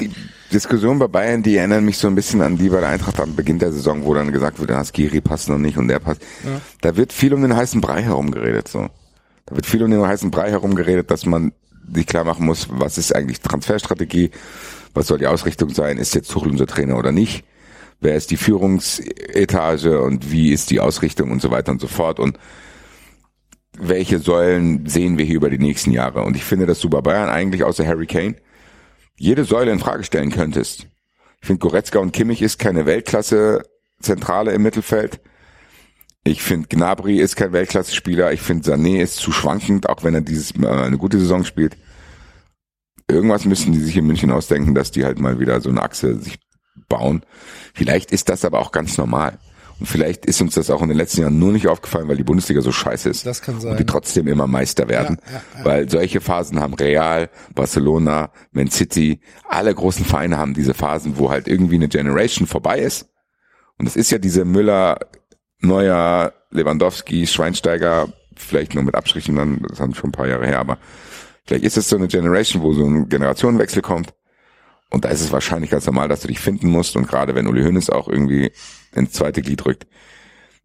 [0.00, 0.10] die
[0.52, 3.34] Diskussion bei Bayern, die erinnern mich so ein bisschen an die bei der Eintracht am
[3.34, 6.22] Beginn der Saison, wo dann gesagt wurde, das Giri passt noch nicht und der passt.
[6.44, 6.60] Ja.
[6.80, 8.88] Da wird viel um den heißen Brei herumgeredet, so.
[9.46, 11.52] Da wird viel um den heißen Brei herumgeredet, dass man
[11.92, 14.30] sich klar machen muss, was ist eigentlich Transferstrategie,
[14.94, 17.44] was soll die Ausrichtung sein, ist jetzt Tuchel unser Trainer oder nicht,
[18.00, 22.20] wer ist die Führungsetage und wie ist die Ausrichtung und so weiter und so fort
[22.20, 22.38] und
[23.78, 26.22] welche Säulen sehen wir hier über die nächsten Jahre.
[26.22, 28.36] Und ich finde, dass du bei Bayern eigentlich außer Harry Kane
[29.16, 30.86] jede Säule in Frage stellen könntest.
[31.40, 33.62] Ich finde, Goretzka und Kimmich ist keine Weltklasse
[34.00, 35.20] Zentrale im Mittelfeld.
[36.24, 38.32] Ich finde, Gnabry ist kein Weltklasse-Spieler.
[38.32, 41.76] Ich finde, Sané ist zu schwankend, auch wenn er dieses äh, eine gute Saison spielt.
[43.08, 46.16] Irgendwas müssen die sich in München ausdenken, dass die halt mal wieder so eine Achse
[46.20, 46.38] sich
[46.88, 47.24] bauen.
[47.74, 49.38] Vielleicht ist das aber auch ganz normal.
[49.84, 52.60] Vielleicht ist uns das auch in den letzten Jahren nur nicht aufgefallen, weil die Bundesliga
[52.60, 53.26] so scheiße ist.
[53.26, 53.72] Das kann sein.
[53.72, 55.18] Und die trotzdem immer Meister werden.
[55.24, 55.64] Ja, ja, ja.
[55.64, 61.30] Weil solche Phasen haben Real, Barcelona, Man City, alle großen Vereine haben diese Phasen, wo
[61.30, 63.08] halt irgendwie eine Generation vorbei ist.
[63.78, 64.98] Und es ist ja diese Müller,
[65.60, 70.58] Neuer, Lewandowski, Schweinsteiger, vielleicht nur mit Abstrichen dann, das haben schon ein paar Jahre her,
[70.58, 70.78] aber
[71.44, 74.12] vielleicht ist es so eine Generation, wo so ein Generationenwechsel kommt.
[74.92, 76.96] Und da ist es wahrscheinlich ganz normal, dass du dich finden musst.
[76.96, 78.52] Und gerade wenn Uli Hoeneß auch irgendwie
[78.94, 79.86] ins zweite Glied rückt.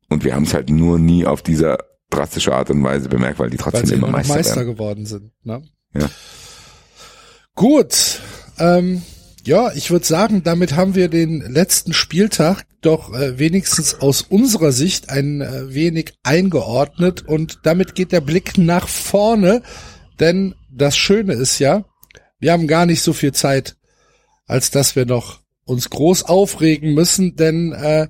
[0.09, 1.77] Und wir haben es halt nur nie auf dieser
[2.09, 5.31] drastische Art und Weise bemerkt, weil die trotzdem weil immer, immer Meister, Meister geworden sind.
[5.43, 5.61] Ne?
[5.93, 6.09] Ja.
[7.55, 8.21] Gut.
[8.59, 9.01] Ähm,
[9.45, 14.73] ja, ich würde sagen, damit haben wir den letzten Spieltag doch äh, wenigstens aus unserer
[14.73, 19.61] Sicht ein äh, wenig eingeordnet und damit geht der Blick nach vorne,
[20.19, 21.85] denn das Schöne ist ja,
[22.39, 23.77] wir haben gar nicht so viel Zeit
[24.47, 28.07] als dass wir noch uns groß aufregen müssen, denn äh,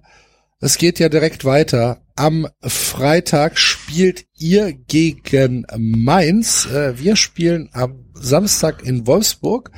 [0.59, 2.01] es geht ja direkt weiter.
[2.15, 6.65] Am Freitag spielt ihr gegen Mainz.
[6.65, 9.71] Äh, wir spielen am Samstag in Wolfsburg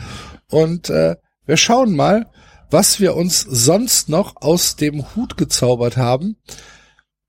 [0.50, 2.28] und äh, wir schauen mal,
[2.69, 6.38] was wir uns sonst noch aus dem Hut gezaubert haben.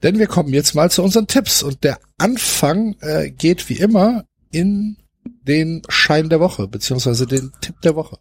[0.02, 4.24] Denn wir kommen jetzt mal zu unseren Tipps und der Anfang äh, geht wie immer
[4.50, 4.96] in
[5.42, 8.18] den Schein der Woche, beziehungsweise den Tipp der Woche.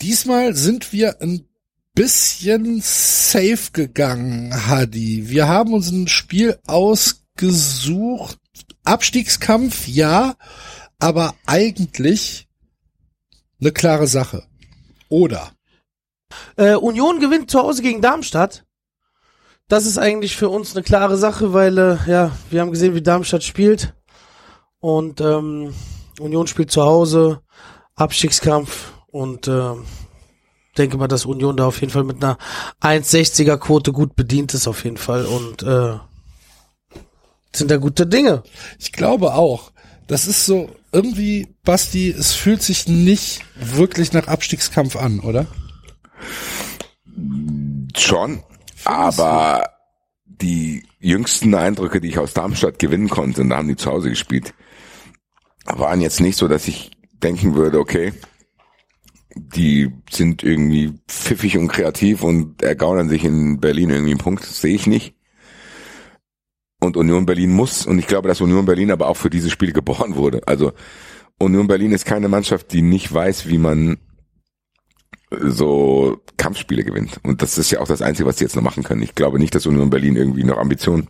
[0.00, 1.48] Diesmal sind wir ein
[1.94, 5.28] bisschen safe gegangen, Hadi.
[5.28, 8.38] Wir haben uns ein Spiel ausgesucht.
[8.84, 10.36] Abstiegskampf, ja,
[10.98, 12.48] aber eigentlich
[13.60, 14.44] eine klare Sache.
[15.08, 15.50] Oder?
[16.56, 18.64] Äh, Union gewinnt zu Hause gegen Darmstadt.
[19.68, 23.02] Das ist eigentlich für uns eine klare Sache, weil äh, ja, wir haben gesehen, wie
[23.02, 23.94] Darmstadt spielt.
[24.80, 25.74] Und ähm,
[26.20, 27.40] Union spielt zu Hause,
[27.94, 29.74] Abstiegskampf und äh,
[30.76, 32.38] denke mal, dass Union da auf jeden Fall mit einer
[32.82, 35.98] 1,60er Quote gut bedient ist auf jeden Fall und äh,
[37.54, 38.42] sind da gute Dinge.
[38.78, 39.72] Ich glaube auch.
[40.06, 45.46] Das ist so irgendwie, Basti, es fühlt sich nicht wirklich nach Abstiegskampf an, oder?
[47.94, 48.42] Schon,
[48.84, 49.68] aber
[50.24, 54.08] die jüngsten Eindrücke, die ich aus Darmstadt gewinnen konnte, und da haben die zu Hause
[54.08, 54.54] gespielt,
[55.74, 56.90] waren jetzt nicht so, dass ich
[57.22, 58.12] denken würde, okay,
[59.34, 64.44] die sind irgendwie pfiffig und kreativ und ergaunern sich in Berlin irgendwie einen Punkt.
[64.44, 65.14] Sehe ich nicht.
[66.80, 69.72] Und Union Berlin muss, und ich glaube, dass Union Berlin aber auch für dieses Spiel
[69.72, 70.42] geboren wurde.
[70.46, 70.72] Also
[71.38, 73.98] Union Berlin ist keine Mannschaft, die nicht weiß, wie man
[75.30, 77.20] so Kampfspiele gewinnt.
[77.22, 79.02] Und das ist ja auch das Einzige, was sie jetzt noch machen können.
[79.02, 81.08] Ich glaube nicht, dass Union Berlin irgendwie noch Ambition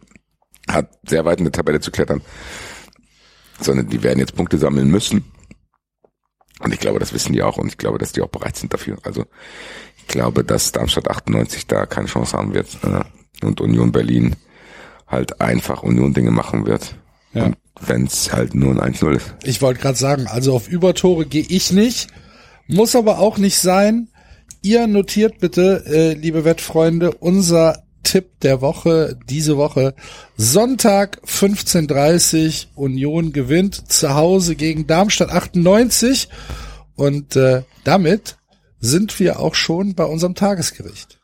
[0.68, 2.22] hat, sehr weit in der Tabelle zu klettern
[3.60, 5.24] sondern die werden jetzt Punkte sammeln müssen.
[6.60, 8.72] Und ich glaube, das wissen die auch und ich glaube, dass die auch bereit sind
[8.72, 8.98] dafür.
[9.02, 9.26] Also
[9.96, 14.36] ich glaube, dass Darmstadt 98 da keine Chance haben wird äh, und Union Berlin
[15.06, 16.96] halt einfach Union-Dinge machen wird.
[17.32, 17.46] Ja.
[17.46, 19.34] Und wenn es halt nur ein 1-0 ist.
[19.44, 22.08] Ich wollte gerade sagen, also auf Übertore gehe ich nicht,
[22.66, 24.08] muss aber auch nicht sein.
[24.62, 29.94] Ihr notiert bitte, äh, liebe Wettfreunde, unser Tipp der Woche diese Woche.
[30.38, 36.30] Sonntag 15.30 Union gewinnt zu Hause gegen Darmstadt 98.
[36.96, 38.38] Und äh, damit
[38.80, 41.18] sind wir auch schon bei unserem Tagesgericht.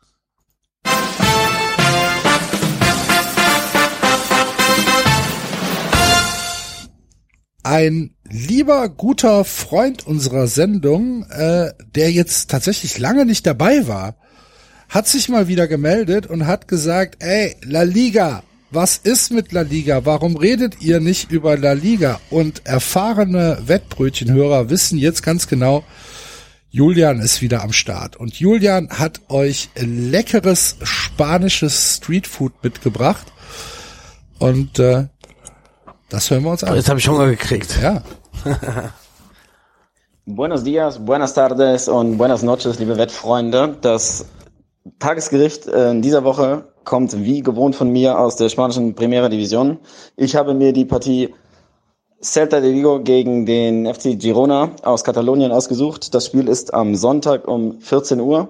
[7.63, 14.17] Ein lieber guter Freund unserer Sendung, äh, der jetzt tatsächlich lange nicht dabei war,
[14.95, 19.59] hat sich mal wieder gemeldet und hat gesagt, ey, La Liga, was ist mit La
[19.59, 20.05] Liga?
[20.05, 22.21] Warum redet ihr nicht über La Liga?
[22.29, 25.83] Und erfahrene Wettbrötchenhörer wissen jetzt ganz genau,
[26.69, 28.15] Julian ist wieder am Start.
[28.15, 33.27] Und Julian hat euch leckeres spanisches Streetfood mitgebracht.
[34.39, 35.07] Und äh,
[36.07, 36.73] das hören wir uns an.
[36.73, 37.79] Jetzt habe ich Hunger gekriegt.
[37.81, 38.01] Ja.
[40.25, 43.77] Buenos dias, buenas tardes und buenas noches, liebe Wettfreunde.
[43.81, 44.25] Das
[44.99, 49.77] Tagesgericht äh, in dieser Woche kommt wie gewohnt von mir aus der spanischen Primera División.
[50.15, 51.33] Ich habe mir die Partie
[52.21, 56.13] Celta de Vigo gegen den FC Girona aus Katalonien ausgesucht.
[56.13, 58.49] Das Spiel ist am Sonntag um 14 Uhr.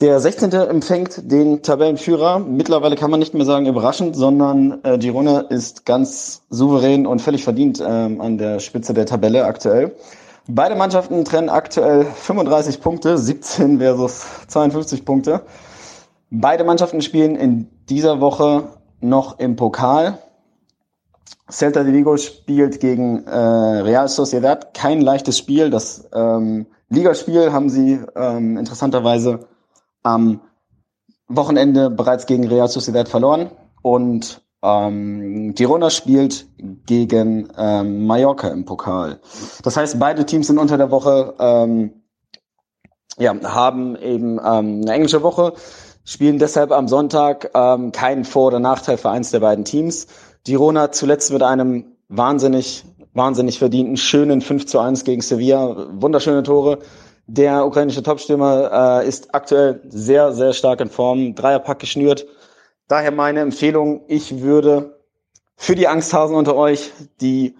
[0.00, 0.52] Der 16.
[0.52, 2.38] empfängt den Tabellenführer.
[2.38, 7.44] Mittlerweile kann man nicht mehr sagen überraschend, sondern äh, Girona ist ganz souverän und völlig
[7.44, 9.96] verdient ähm, an der Spitze der Tabelle aktuell.
[10.50, 15.42] Beide Mannschaften trennen aktuell 35 Punkte, 17 versus 52 Punkte.
[16.30, 20.18] Beide Mannschaften spielen in dieser Woche noch im Pokal.
[21.50, 24.72] Celta de Vigo spielt gegen äh, Real Sociedad.
[24.72, 25.68] Kein leichtes Spiel.
[25.68, 29.40] Das ähm, Ligaspiel haben sie ähm, interessanterweise
[30.02, 30.40] am
[31.28, 33.50] Wochenende bereits gegen Real Sociedad verloren.
[33.82, 36.46] Und ähm, Girona spielt
[36.86, 39.20] gegen ähm, Mallorca im Pokal.
[39.62, 42.02] Das heißt, beide Teams sind unter der Woche, ähm,
[43.18, 45.54] ja, haben eben ähm, eine englische Woche,
[46.04, 50.06] spielen deshalb am Sonntag ähm, keinen Vor- oder Nachteil für eins der beiden Teams.
[50.44, 56.78] Girona zuletzt mit einem wahnsinnig, wahnsinnig verdienten, schönen 5 zu 1 gegen Sevilla, wunderschöne Tore.
[57.26, 62.26] Der ukrainische Topstürmer äh, ist aktuell sehr, sehr stark in Form, Dreierpack geschnürt.
[62.88, 64.98] Daher meine Empfehlung, ich würde
[65.56, 67.54] für die Angsthasen unter euch die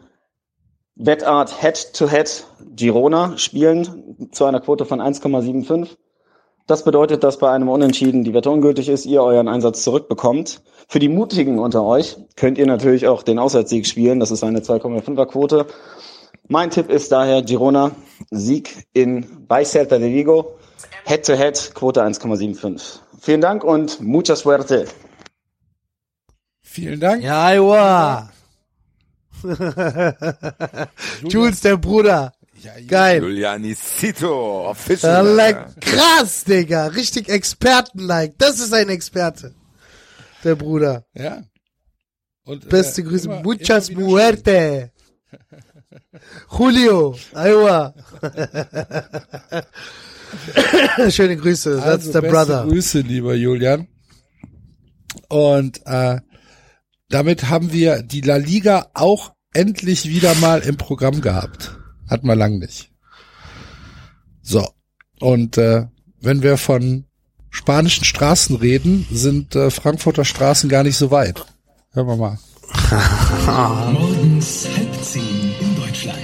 [0.94, 5.96] Wettart Head-to-Head Girona spielen zu einer Quote von 1,75.
[6.66, 10.62] Das bedeutet, dass bei einem Unentschieden die Wette ungültig ist, ihr euren Einsatz zurückbekommt.
[10.88, 14.20] Für die Mutigen unter euch könnt ihr natürlich auch den Auswärtssieg spielen.
[14.20, 15.66] Das ist eine 2,5er Quote.
[16.46, 17.90] Mein Tipp ist daher Girona
[18.30, 20.56] Sieg in bei Celta de Vigo.
[21.04, 23.00] Head-to-Head Quote 1,75.
[23.20, 24.86] Vielen Dank und mucha suerte.
[26.70, 27.24] Vielen Dank.
[27.24, 28.31] Ja, Iowa.
[31.28, 32.33] Jules, der Bruder.
[32.87, 33.22] Geil.
[33.22, 35.26] Julianicito, official.
[35.35, 36.87] Like, krass, Digga.
[36.88, 38.35] Richtig Experten-like.
[38.38, 39.54] Das ist ein Experte.
[40.44, 41.04] Der Bruder.
[41.14, 41.42] Ja.
[42.44, 43.26] Und, Beste äh, Grüße.
[43.26, 44.92] immer- Muchas immer muerte.
[46.59, 47.16] Julio.
[47.35, 47.94] Iowa.
[51.11, 51.76] Schöne Grüße.
[51.76, 52.64] That's Also, the beste brother.
[52.66, 53.88] Grüße, lieber Julian.
[55.28, 56.20] Und äh,
[57.09, 61.79] damit haben wir die La Liga auch endlich wieder mal im Programm gehabt.
[62.09, 62.90] Hat man lang nicht.
[64.42, 64.66] So.
[65.21, 65.87] Und äh,
[66.21, 67.05] wenn wir von
[67.51, 71.44] spanischen Straßen reden, sind äh, Frankfurter Straßen gar nicht so weit.
[71.92, 72.38] Hören wir mal.
[73.92, 76.18] Morgens halb zehn in Deutschland.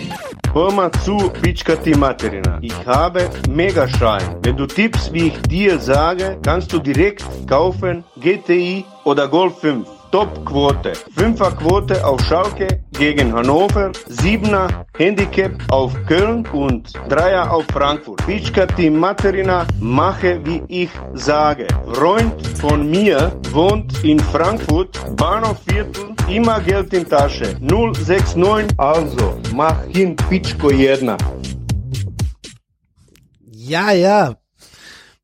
[0.53, 2.59] Hör mal zu, Pitschkati Materina.
[2.63, 4.37] Ich habe Megaschein.
[4.43, 9.94] Wenn du tippst, wie ich dir sage, kannst du direkt kaufen GTI oder Golf 5.
[10.15, 10.93] Top-Quote.
[11.17, 18.25] 5er Quote auf Schalke gegen Hannover, 7er Handicap auf Köln und 3er auf Frankfurt.
[18.25, 21.67] Pitschkati Materina, mache wie ich sage.
[21.93, 27.57] Freund von mir wohnt in Frankfurt, Bahnhofviertel, immer Geld in Tasche.
[27.61, 31.17] 069, also mach hin Pitschko jedna.
[33.51, 34.37] Ja, ja.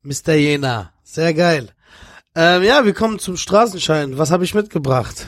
[0.03, 0.33] Mr.
[0.33, 0.91] Jena.
[1.01, 1.69] Sehr geil.
[2.35, 4.17] Ähm, ja, wir kommen zum Straßenschein.
[4.17, 5.27] Was habe ich mitgebracht?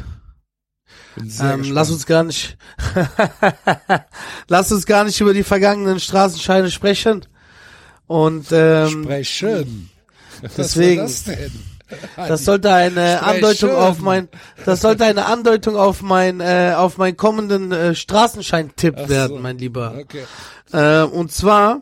[1.39, 2.57] Ähm, lass uns gar nicht,
[4.47, 7.25] lass uns gar nicht über die vergangenen Straßenscheine sprechen.
[8.07, 9.89] Und ähm, sprechen.
[10.57, 11.63] deswegen- Was war das denn?
[12.15, 13.35] das sollte eine Sprechen.
[13.35, 14.29] Andeutung auf mein,
[14.65, 19.09] das sollte eine Andeutung auf mein, äh, auf meinen kommenden äh, Straßenschein-Tipp so.
[19.09, 19.93] werden, mein Lieber.
[19.99, 20.23] Okay.
[20.71, 21.81] Äh, und zwar,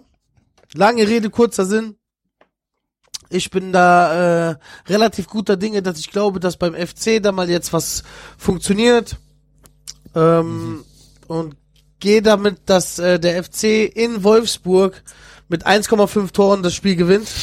[0.74, 1.96] lange Rede, kurzer Sinn.
[3.32, 4.56] Ich bin da äh,
[4.88, 8.04] relativ guter Dinge, dass ich glaube, dass beim FC da mal jetzt was
[8.38, 9.16] funktioniert.
[10.16, 10.84] Ähm,
[11.28, 11.56] Und
[12.00, 13.64] gehe damit, dass äh, der FC
[13.96, 15.02] in Wolfsburg
[15.48, 17.28] mit 1,5 Toren das Spiel gewinnt.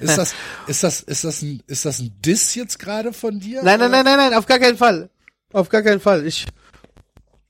[0.00, 0.34] Ist das,
[0.66, 3.62] ist das, ist das ein, ist das ein Diss jetzt gerade von dir?
[3.62, 5.10] Nein, nein, nein, nein, nein, auf gar keinen Fall.
[5.52, 6.26] Auf gar keinen Fall.
[6.26, 6.46] Ich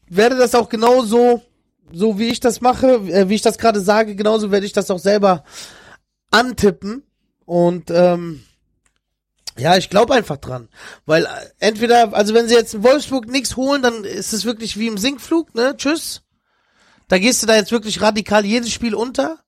[0.08, 1.42] werde das auch genauso
[1.92, 4.90] so wie ich das mache, äh, wie ich das gerade sage, genauso werde ich das
[4.90, 5.44] auch selber
[6.32, 7.04] antippen.
[7.44, 8.42] Und ähm,
[9.58, 10.68] ja, ich glaube einfach dran.
[11.06, 11.28] Weil äh,
[11.58, 14.98] entweder, also wenn sie jetzt in Wolfsburg nichts holen, dann ist es wirklich wie im
[14.98, 15.76] Sinkflug, ne?
[15.76, 16.22] Tschüss.
[17.08, 19.38] Da gehst du da jetzt wirklich radikal jedes Spiel unter.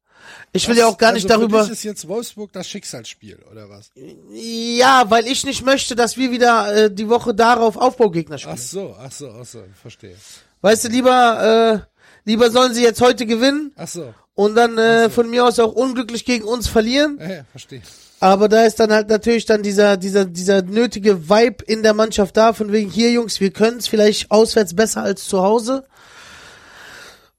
[0.53, 1.63] Ich will ja auch gar nicht also für darüber.
[1.65, 3.91] dich ist jetzt Wolfsburg das Schicksalsspiel, oder was?
[4.31, 8.55] Ja, weil ich nicht möchte, dass wir wieder äh, die Woche darauf Aufbaugegner spielen.
[8.57, 10.15] Ach so, ach so, ach so, verstehe.
[10.61, 15.11] Weißt du, lieber, äh, lieber sollen sie jetzt heute gewinnen Ach so, und dann äh,
[15.11, 17.19] von mir aus auch unglücklich gegen uns verlieren.
[17.21, 17.83] ja, ja, verstehe.
[18.21, 22.37] Aber da ist dann halt natürlich dann dieser, dieser, dieser nötige Vibe in der Mannschaft
[22.37, 25.85] da, von wegen hier, Jungs, wir können es vielleicht auswärts besser als zu Hause.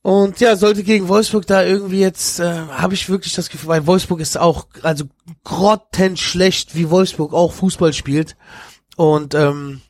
[0.04, 3.88] Und ja, sollte gegen Wolfsburg da irgendwie jetzt, äh, habe ich wirklich das Gefühl, weil
[3.88, 5.06] Wolfsburg ist auch, also
[5.44, 8.36] grottenschlecht, wie Wolfsburg auch Fußball spielt.
[8.96, 9.82] Und ähm,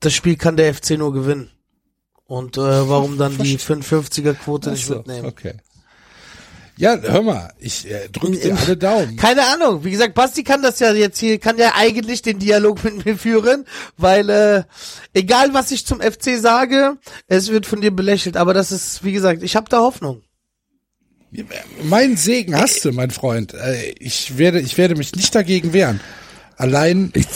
[0.00, 1.50] das Spiel kann der FC nur gewinnen.
[2.26, 5.28] Und äh, warum dann die 55er Quote Ach nicht so, mitnehmen?
[5.28, 5.54] okay.
[6.78, 9.16] Ja, hör mal, ich äh, drück dir alle Daumen.
[9.16, 9.84] Keine Ahnung.
[9.84, 13.16] Wie gesagt, Basti kann das ja jetzt hier, kann ja eigentlich den Dialog mit mir
[13.16, 13.66] führen,
[13.98, 14.62] weil äh,
[15.12, 16.96] egal was ich zum FC sage,
[17.28, 18.36] es wird von dir belächelt.
[18.36, 20.22] Aber das ist, wie gesagt, ich habe da Hoffnung.
[21.84, 23.54] Mein Segen hast du, mein Freund.
[23.54, 26.00] Äh, Ich werde, ich werde mich nicht dagegen wehren.
[26.56, 27.26] Allein, Ich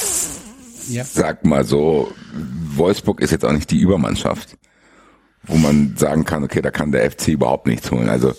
[0.88, 1.04] Ja.
[1.04, 2.12] sag mal so,
[2.74, 4.56] Wolfsburg ist jetzt auch nicht die Übermannschaft,
[5.44, 8.08] wo man sagen kann, okay, da kann der FC überhaupt nichts holen.
[8.08, 8.34] Also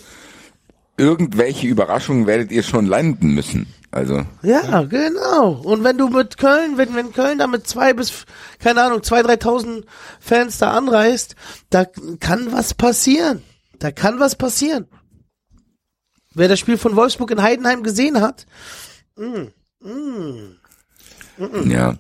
[0.98, 3.68] irgendwelche Überraschungen werdet ihr schon landen müssen.
[3.92, 5.52] Also Ja, genau.
[5.64, 8.26] Und wenn du mit Köln, wenn, wenn Köln da mit zwei bis,
[8.60, 9.86] keine Ahnung, zwei, dreitausend
[10.20, 11.36] Fans da anreist,
[11.70, 11.86] da
[12.20, 13.44] kann was passieren.
[13.80, 14.88] Da kann was passieren.
[16.34, 18.46] Wer das Spiel von Wolfsburg in Heidenheim gesehen hat,
[21.66, 21.96] ja,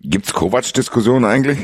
[0.00, 1.58] gibt's Kovac-Diskussionen eigentlich?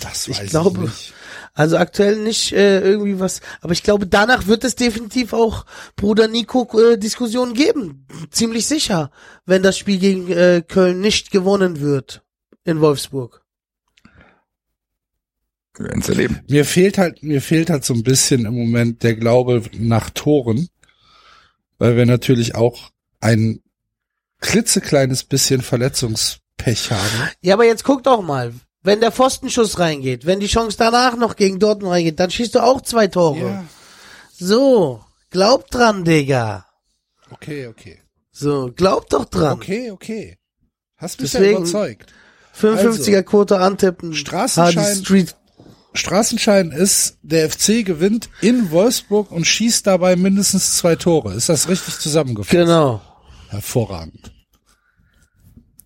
[0.00, 1.14] das Ich weiß glaube- ich nicht.
[1.54, 6.26] Also aktuell nicht äh, irgendwie was, aber ich glaube, danach wird es definitiv auch Bruder
[6.26, 8.06] Nico äh, Diskussionen geben.
[8.30, 9.10] Ziemlich sicher,
[9.44, 12.22] wenn das Spiel gegen äh, Köln nicht gewonnen wird
[12.64, 13.42] in Wolfsburg.
[15.76, 16.40] Wir erleben.
[16.48, 20.68] Mir fehlt halt, mir fehlt halt so ein bisschen im Moment der Glaube nach Toren,
[21.78, 22.90] weil wir natürlich auch
[23.20, 23.62] ein
[24.40, 27.30] klitzekleines bisschen Verletzungspech haben.
[27.40, 31.36] Ja, aber jetzt guck doch mal, wenn der Pfostenschuss reingeht, wenn die Chance danach noch
[31.36, 33.38] gegen Dortmund reingeht, dann schießt du auch zwei Tore.
[33.38, 33.64] Ja,
[34.38, 36.66] So, glaub dran, Digga.
[37.30, 38.00] okay, okay.
[38.32, 39.52] So, glaub doch dran.
[39.54, 40.38] Okay, okay.
[40.96, 42.12] Hast mich ja überzeugt.
[42.58, 44.14] 55er Quote antippen.
[44.14, 45.32] Straßenschein-.
[45.94, 51.34] Straßenschein ist, der FC gewinnt in Wolfsburg und schießt dabei mindestens zwei Tore.
[51.34, 52.52] Ist das richtig zusammengefasst?
[52.52, 53.02] Genau.
[53.48, 54.32] Hervorragend.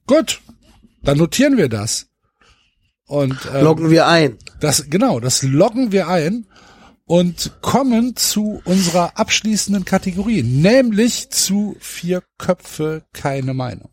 [0.07, 0.41] Gut,
[1.03, 2.07] dann notieren wir das.
[3.07, 4.37] Und ähm, Loggen wir ein.
[4.61, 6.47] das genau, das loggen wir ein
[7.07, 13.91] und kommen zu unserer abschließenden Kategorie, nämlich zu vier Köpfe keine Meinung.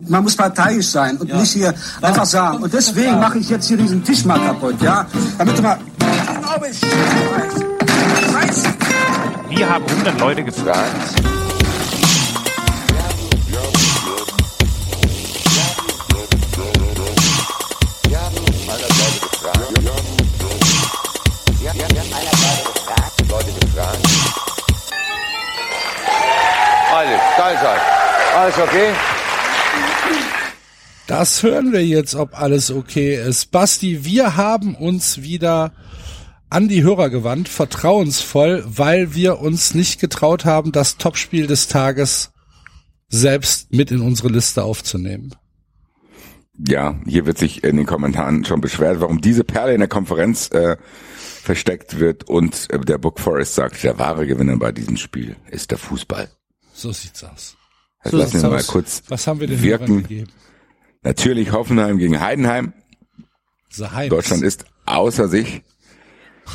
[0.00, 2.62] Man muss parteiisch sein und nicht hier einfach sagen.
[2.62, 5.06] Und deswegen mache ich jetzt hier diesen Tisch mal kaputt, ja?
[5.36, 5.78] Damit du mal.
[6.42, 6.80] Glaube ich.
[8.32, 8.74] Scheiße.
[9.50, 11.49] Wir haben 100 Leute gefragt.
[28.40, 28.94] Alles okay?
[31.06, 33.50] Das hören wir jetzt, ob alles okay ist.
[33.50, 35.74] Basti, wir haben uns wieder
[36.48, 42.30] an die Hörer gewandt, vertrauensvoll, weil wir uns nicht getraut haben, das Topspiel des Tages
[43.10, 45.34] selbst mit in unsere Liste aufzunehmen.
[46.66, 50.48] Ja, hier wird sich in den Kommentaren schon beschwert, warum diese Perle in der Konferenz
[50.52, 50.78] äh,
[51.42, 55.72] versteckt wird und äh, der Book Forest sagt, der wahre Gewinner bei diesem Spiel ist
[55.72, 56.30] der Fußball.
[56.72, 57.58] So sieht's aus.
[58.00, 60.28] Also So lassen sieht's wir mal kurz Was haben wir den Hörern wirken.
[61.02, 62.72] Natürlich Hoffenheim gegen Heidenheim.
[63.78, 64.10] Heims.
[64.10, 65.62] Deutschland ist außer sich.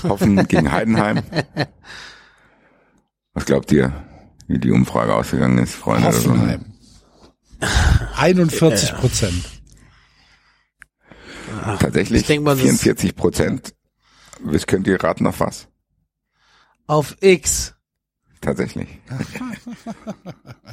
[0.03, 1.23] Hoffen gegen Heidenheim.
[3.33, 3.93] Was glaubt ihr,
[4.47, 6.09] wie die Umfrage ausgegangen ist, Freunde?
[6.09, 6.59] der Sonne?
[7.61, 8.15] Hoffenheim.
[8.17, 9.45] 41 Prozent.
[11.79, 13.75] Tatsächlich Ich denk mal, das- 44 Prozent.
[14.41, 15.67] Was könnt ihr raten auf was?
[16.87, 17.74] Auf X.
[18.45, 18.87] Tatsächlich.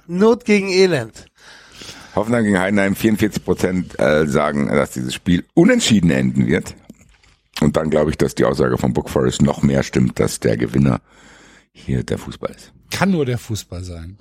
[0.06, 1.26] Not gegen Elend.
[2.14, 6.74] Hoffenheim gegen Heidenheim, 44 Prozent äh, sagen, dass dieses Spiel unentschieden enden wird.
[7.62, 10.58] Und dann glaube ich, dass die Aussage von Book Forest noch mehr stimmt, dass der
[10.58, 11.00] Gewinner
[11.72, 12.72] hier der Fußball ist.
[12.90, 14.18] Kann nur der Fußball sein.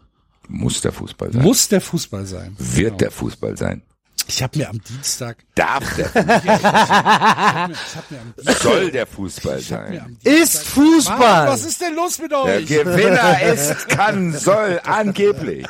[0.47, 1.41] Muss der Fußball sein.
[1.41, 2.55] Muss der Fußball sein.
[2.57, 3.81] Wird der Fußball sein.
[4.27, 10.17] Ich habe mir am Dienstag, Darf der, am Dienstag, soll der Fußball sein.
[10.23, 11.47] Ist Mann, Fußball.
[11.49, 12.65] was ist denn los mit Der euch?
[12.67, 15.67] Gewinner ist, kann, soll, angeblich.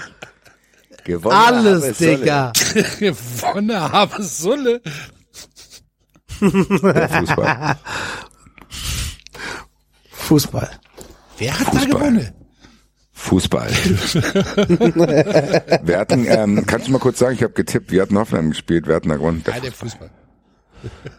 [1.04, 2.18] Gewonnen habe, Alles, solle.
[2.18, 2.54] Digga.
[2.99, 4.82] Gewonnen habe Sulle.
[6.39, 7.78] Der Fußball.
[10.12, 10.70] Fußball.
[11.38, 12.32] Wer hat da gewonnen?
[13.22, 13.69] Fußball.
[15.84, 18.88] wir hatten, ähm, kannst du mal kurz sagen, ich habe getippt, wir hatten Hoffenheim gespielt,
[18.88, 19.43] wir hatten da gewonnen.
[19.45, 20.09] Der Ja, der Fußball.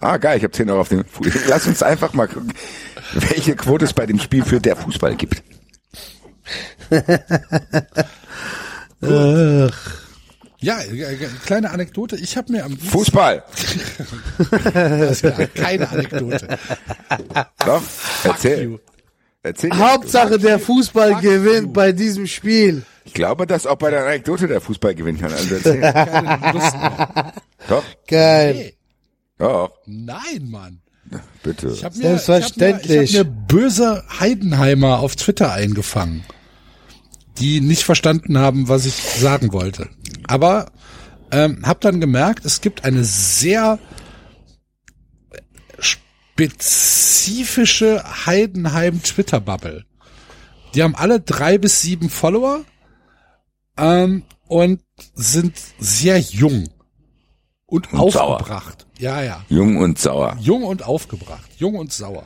[0.00, 1.42] Ah, geil, ich habe 10 Euro auf den Fußball.
[1.48, 2.53] Lass uns einfach mal gucken,
[3.14, 5.42] welche Quote es bei dem Spiel für der Fußball gibt.
[10.59, 12.16] Ja, äh, äh, kleine Anekdote.
[12.16, 13.44] Ich habe mir am Dienstag, Fußball.
[14.74, 16.59] Alles klar, keine Anekdote.
[17.64, 17.82] Doch,
[18.24, 18.80] erzähl.
[19.43, 19.72] Erzähl.
[19.76, 22.82] Hauptsache der Fußball gewinnt bei diesem Spiel.
[23.05, 25.32] Ich glaube, dass auch bei der Anekdote der Fußball gewinnen kann.
[25.32, 25.57] Also.
[27.68, 28.55] Doch, Geil.
[28.55, 28.74] Nee,
[29.38, 30.80] doch, nein, Mann.
[31.43, 31.68] bitte.
[31.68, 33.12] Ich hab mir, Selbstverständlich.
[33.14, 36.24] Ich habe mir, hab mir böse Heidenheimer auf Twitter eingefangen,
[37.38, 39.88] die nicht verstanden haben, was ich sagen wollte.
[40.28, 40.66] Aber
[41.32, 43.80] ähm, habe dann gemerkt, es gibt eine sehr
[46.51, 49.84] spezifische Heidenheim-Twitter-Bubble.
[50.74, 52.64] Die haben alle drei bis sieben Follower
[53.76, 54.82] ähm, und
[55.14, 56.68] sind sehr jung
[57.66, 58.36] und, Und sauer.
[58.40, 58.86] aufgebracht.
[58.99, 59.45] Ja, ja.
[59.49, 60.36] Jung und sauer.
[60.40, 61.51] Jung und aufgebracht.
[61.59, 62.24] Jung und sauer.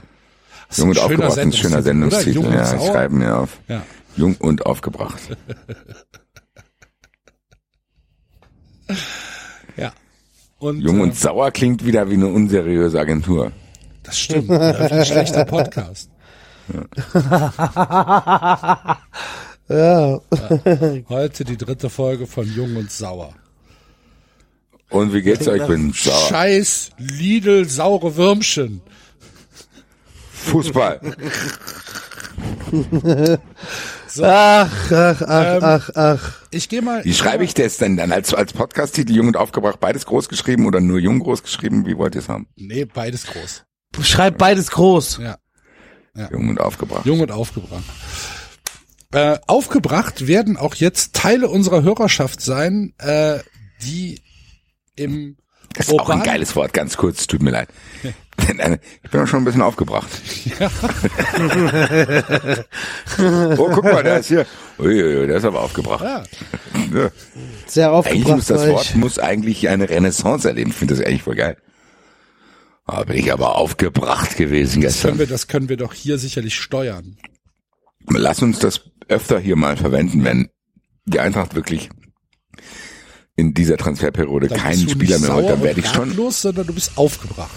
[0.68, 2.86] Das Jung und aufgebracht ist ein schöner Sendungstitel, Ja, ich sauer.
[2.92, 3.60] schreibe mir auf.
[3.68, 3.82] Ja.
[4.16, 5.20] Jung und aufgebracht.
[9.76, 9.92] ja.
[10.58, 13.52] Und, Jung äh, und sauer klingt wieder wie eine unseriöse Agentur.
[14.06, 14.48] Das stimmt.
[14.48, 16.10] Läuft ein schlechter Podcast.
[19.68, 20.20] Ja.
[21.08, 23.34] Heute die dritte Folge von Jung und Sauer.
[24.90, 25.62] Und wie geht's euch?
[25.62, 26.28] Ich bin sauer.
[26.28, 28.80] Scheiß Lidl saure Würmchen.
[30.32, 31.00] Fußball.
[34.22, 36.32] Ach, ach, ach, Ähm, ach, ach.
[36.50, 37.04] Ich gehe mal.
[37.04, 38.12] Wie schreibe ich das denn dann?
[38.12, 41.86] Als, als Podcast-Titel Jung und aufgebracht beides groß geschrieben oder nur Jung groß geschrieben?
[41.86, 42.46] Wie wollt ihr es haben?
[42.56, 43.64] Nee, beides groß.
[44.02, 45.20] Schreib beides groß.
[45.22, 45.38] Ja.
[46.30, 47.04] Jung und aufgebracht.
[47.04, 47.84] Jung und aufgebracht.
[49.12, 53.38] Äh, aufgebracht werden auch jetzt Teile unserer Hörerschaft sein, äh,
[53.82, 54.20] die
[54.96, 55.36] im
[55.74, 57.68] Das ist auch ein geiles Wort, ganz kurz, tut mir leid.
[58.38, 60.08] Ich bin auch schon ein bisschen aufgebracht.
[63.56, 64.46] oh, guck mal, der ist hier.
[64.78, 66.04] Uiuiui, der ist aber aufgebracht.
[66.04, 66.22] Ja.
[66.94, 67.10] Ja.
[67.66, 68.94] Sehr Eigentlich muss aufgebracht das Wort ich.
[68.94, 70.70] muss eigentlich eine Renaissance erleben.
[70.70, 71.56] Ich finde das eigentlich voll geil.
[72.86, 75.18] Da bin ich aber aufgebracht gewesen Das können gestern.
[75.18, 77.16] wir, das können wir doch hier sicherlich steuern.
[78.08, 80.48] Lass uns das öfter hier mal verwenden, wenn
[81.04, 81.88] die Eintracht wirklich
[83.34, 86.08] in dieser Transferperiode Dann keinen Spieler mehr holt, sauer dann werde ich schon.
[86.10, 87.50] ratlos, sondern du bist aufgebracht.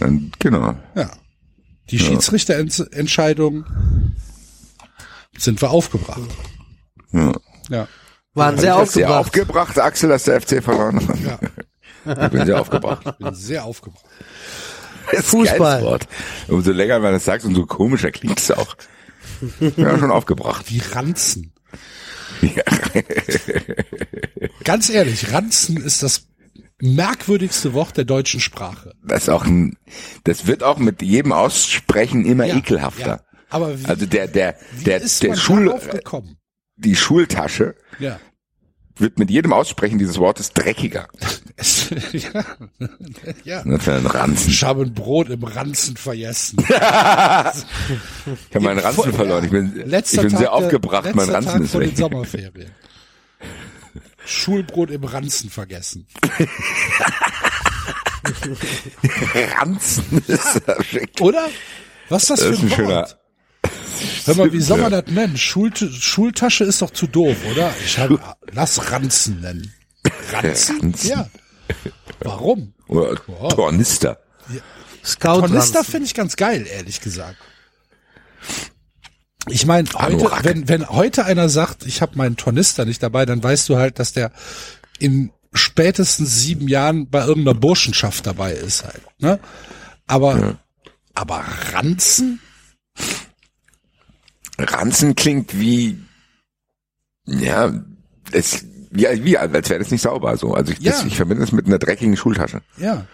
[0.00, 0.74] Dann, genau.
[0.94, 1.10] Ja.
[1.90, 3.64] Die Schiedsrichterentscheidung
[5.38, 6.20] sind wir aufgebracht.
[7.12, 7.32] Ja.
[7.70, 7.88] Ja.
[8.34, 9.20] Waren sehr du sehr aufgebracht.
[9.20, 11.20] aufgebracht, Axel, dass der FC verloren hat.
[11.20, 11.38] Ja.
[12.06, 13.02] Ich bin sehr aufgebracht.
[13.06, 14.04] Ich bin sehr aufgebracht.
[15.10, 15.58] Das ist ein Fußball.
[15.58, 16.08] geiles Wort.
[16.48, 18.76] Umso länger man das sagt, umso komischer klingt es auch.
[19.76, 20.66] Ja, schon aufgebracht.
[20.70, 21.52] Wie Ranzen.
[22.40, 22.62] Ja.
[24.64, 26.26] Ganz ehrlich, Ranzen ist das
[26.80, 28.94] merkwürdigste Wort der deutschen Sprache.
[29.02, 29.76] Das ist auch ein,
[30.24, 33.06] das wird auch mit jedem Aussprechen immer Ja, ekelhafter.
[33.06, 33.20] ja.
[33.50, 35.80] Aber wie, Also der, der, wie der, ist der man Schul,
[36.76, 38.18] die Schultasche Ja.
[38.96, 41.08] Wird mit jedem Aussprechen dieses Wortes dreckiger.
[42.12, 42.44] Ja.
[43.44, 43.60] ja.
[43.62, 44.50] Ein Ranzen.
[44.50, 46.56] Ich habe ein Brot im Ranzen vergessen.
[46.68, 46.74] Ich
[48.54, 49.44] habe meinen Ranzen verloren.
[49.44, 51.14] Ich bin, Letzter ich bin Tag sehr der- aufgebracht.
[51.14, 51.96] Mein Ranzen Tag ist vor den weg.
[51.98, 52.70] Sommerferien.
[54.26, 56.06] Schulbrot im Ranzen vergessen.
[59.58, 61.10] Ranzen ist ja schick.
[61.20, 61.46] Oder?
[62.08, 63.16] Was ist das, Das für ist ein, ein schöner- Wort?
[64.24, 65.02] Hör mal, wie soll man Ja.
[65.02, 65.36] das nennen?
[65.36, 67.72] Schul Schultasche ist doch zu doof, oder?
[67.84, 68.18] Ich habe,
[68.52, 69.72] lass Ranzen nennen.
[70.32, 70.80] Ranzen?
[70.80, 71.10] Ranzen.
[71.10, 71.28] Ja.
[72.20, 72.74] Warum?
[72.88, 73.16] Oder.
[73.50, 74.18] Tornister.
[75.04, 77.36] Scout Tornister finde ich ganz geil, ehrlich gesagt.
[79.48, 83.42] Ich meine, heute, wenn, wenn heute einer sagt, ich habe meinen Tornister nicht dabei, dann
[83.42, 84.32] weißt du halt, dass der
[84.98, 89.02] in spätestens sieben Jahren bei irgendeiner Burschenschaft dabei ist halt.
[89.18, 89.38] Ne?
[90.06, 90.58] Aber,
[91.14, 92.40] aber Ranzen?
[94.58, 95.98] Ranzen klingt wie,
[97.26, 97.72] ja,
[98.32, 100.54] es, ja, wie, als wäre das nicht sauber, so.
[100.54, 101.06] Also ich, das, Ja.
[101.06, 102.60] ich verbinde es mit einer dreckigen Schultasche.
[102.76, 103.06] Ja.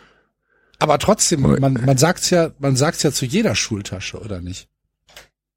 [0.78, 4.68] Aber trotzdem, man, man sagt's ja, man sagt's ja zu jeder Schultasche, oder nicht?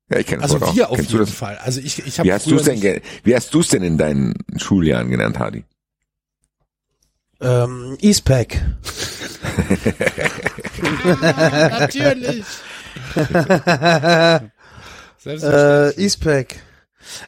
[0.09, 0.75] Ja, ich kenne das Also Wort auch.
[0.75, 1.35] wir auf Kennst du jeden das?
[1.35, 1.57] Fall.
[1.59, 3.97] Also ich, ich habe Wie hast du es denn, wie hast du es denn in
[3.97, 5.63] deinen Schuljahren genannt, Hardy?
[7.41, 8.61] Ähm, Eastpack.
[11.21, 12.45] Natürlich.
[15.25, 16.55] Äh, Eastpack.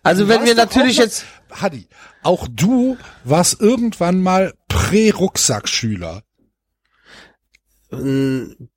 [0.03, 1.87] Also wenn wir natürlich jetzt, Hadi,
[2.23, 6.23] auch du warst irgendwann mal Prä-Rucksackschüler.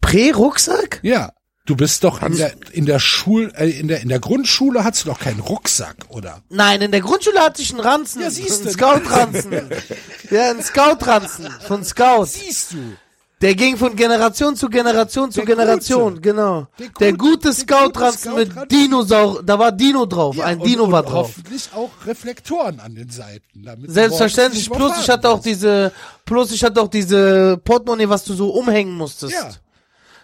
[0.00, 1.00] Prä-Rucksack?
[1.02, 1.32] Ja.
[1.64, 5.04] Du bist doch in der, in der Schul, äh, in der, in der Grundschule hattest
[5.04, 6.42] du doch keinen Rucksack, oder?
[6.48, 8.22] Nein, in der Grundschule hatte ich einen Ranzen.
[8.22, 8.68] Ja, siehst du.
[8.68, 9.52] Einen Scout-Ranzen.
[10.30, 11.50] ja, einen Scout-Ranzen.
[11.66, 12.24] Von Scout.
[12.24, 12.96] Siehst du.
[13.40, 16.20] Der ging von Generation zu Generation zu Der Generation, gute.
[16.22, 16.66] genau.
[16.78, 18.50] Der Der gute- Scout-Ranzen mit.
[18.72, 21.28] Dinosaur, da war Dino drauf, ein und, Dino und war drauf.
[21.36, 23.64] Hoffentlich auch Reflektoren an den Seiten.
[23.86, 25.92] Selbstverständlich, plus ich hatte auch diese,
[26.24, 29.34] plus ich hatte auch diese Portemonnaie, was du so umhängen musstest.
[29.34, 29.50] Ja.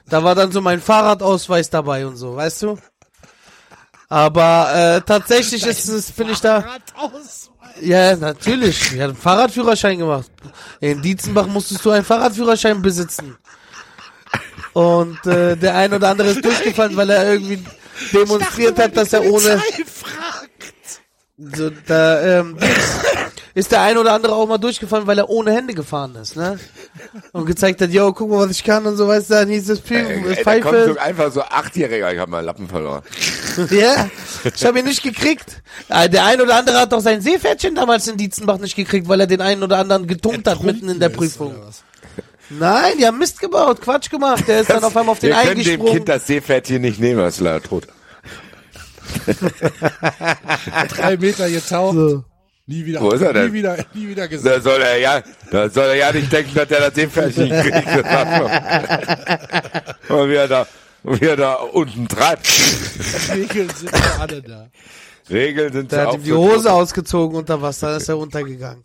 [0.08, 2.78] Da war dann so mein Fahrradausweis dabei und so, weißt du?
[4.08, 6.64] Aber äh, tatsächlich ist es, finde ich da.
[7.80, 8.92] Ja, natürlich.
[8.92, 10.30] Ich habe einen Fahrradführerschein gemacht.
[10.80, 13.36] In Dietzenbach musstest du einen Fahrradführerschein besitzen.
[14.72, 17.64] Und äh, der ein oder andere ist durchgefallen, weil er irgendwie
[18.12, 19.62] demonstriert hat, dass er ohne.
[21.36, 22.56] So, da ähm,
[23.54, 26.58] ist der ein oder andere auch mal durchgefallen, weil er ohne Hände gefahren ist, ne?
[27.32, 29.70] Und gezeigt hat, yo, guck mal, was ich kann und so, weißt du, dann hieß
[29.70, 30.92] es Pfeif- Ey, da kommt Pfeife.
[30.94, 33.02] so einfach so Achtjähriger, ich habe meinen Lappen verloren.
[33.70, 34.08] Ja,
[34.52, 35.62] ich habe ihn nicht gekriegt.
[35.88, 39.20] Äh, Der ein oder andere hat doch sein Seepferdchen damals in Dietzenbach nicht gekriegt, weil
[39.20, 41.54] er den einen oder anderen getunkt hat mitten in der Prüfung.
[42.50, 44.44] Nein, die haben Mist gebaut, Quatsch gemacht.
[44.48, 45.84] Der ist dann auf einmal auf den Wir können dem.
[45.84, 47.86] Kind das Seepferdchen nicht nehmen, das ist leider tot.
[50.96, 51.94] Drei Meter getaucht.
[51.94, 52.24] So.
[52.66, 53.48] Nie wieder, Wo ist er denn?
[53.48, 54.56] nie wieder, nie wieder gesagt.
[54.56, 57.86] Da soll er ja, da soll er ja nicht denken, dass er das Seepferdchen kriegt.
[57.86, 58.40] Das war
[60.08, 60.14] so.
[60.14, 60.66] Und wie er da,
[61.02, 62.48] wie er da unten treibt.
[63.34, 64.68] Regeln sind ja alle da.
[65.28, 68.82] Regeln sind Der so hat ihm die Hose ausgezogen unter Wasser, dann ist er untergegangen.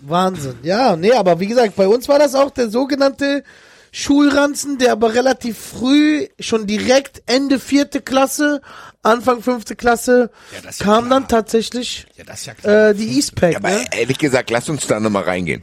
[0.00, 0.56] Wahnsinn.
[0.62, 3.44] Ja, nee, aber wie gesagt, bei uns war das auch der sogenannte
[3.92, 8.60] Schulranzen, der aber relativ früh, schon direkt Ende vierte Klasse,
[9.02, 11.20] Anfang fünfte Klasse, Ja, das ist ja kam klar.
[11.20, 12.88] dann tatsächlich Ja, das ist ja klar.
[12.90, 13.84] äh, die Eastpack, Aber ne?
[13.92, 15.62] ehrlich gesagt, lass uns da nochmal reingehen.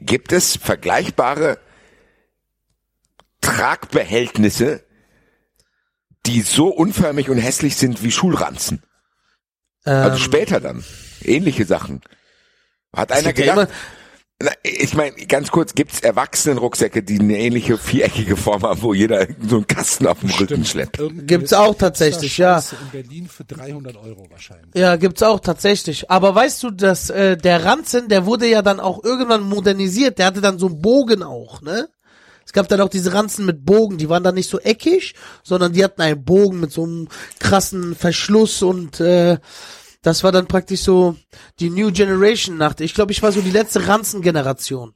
[0.00, 1.58] Gibt es vergleichbare
[3.40, 4.84] Tragbehältnisse,
[6.26, 8.82] die so unförmig und hässlich sind wie Schulranzen?
[9.84, 10.84] Also Ähm, später dann.
[11.22, 12.00] Ähnliche Sachen.
[12.94, 13.68] Hat einer ja gedacht.
[14.40, 19.26] Na, ich meine, ganz kurz, gibt's Erwachsenenrucksäcke, die eine ähnliche viereckige Form haben, wo jeder
[19.44, 21.00] so einen Kasten auf dem Rücken schleppt?
[21.00, 22.58] Irgendwie Gibt's auch tatsächlich, ja.
[22.58, 24.76] In Berlin für 300 Euro wahrscheinlich.
[24.76, 26.08] Ja, gibt's auch tatsächlich.
[26.08, 30.20] Aber weißt du, dass äh, der Ranzen, der wurde ja dann auch irgendwann modernisiert.
[30.20, 31.88] Der hatte dann so einen Bogen auch, ne?
[32.46, 35.72] Es gab dann auch diese Ranzen mit Bogen, die waren dann nicht so eckig, sondern
[35.72, 37.08] die hatten einen Bogen mit so einem
[37.40, 39.38] krassen Verschluss und äh,
[40.08, 41.16] das war dann praktisch so
[41.60, 42.74] die New Generation nach.
[42.80, 44.92] Ich glaube, ich war so die letzte Ranzen-Generation.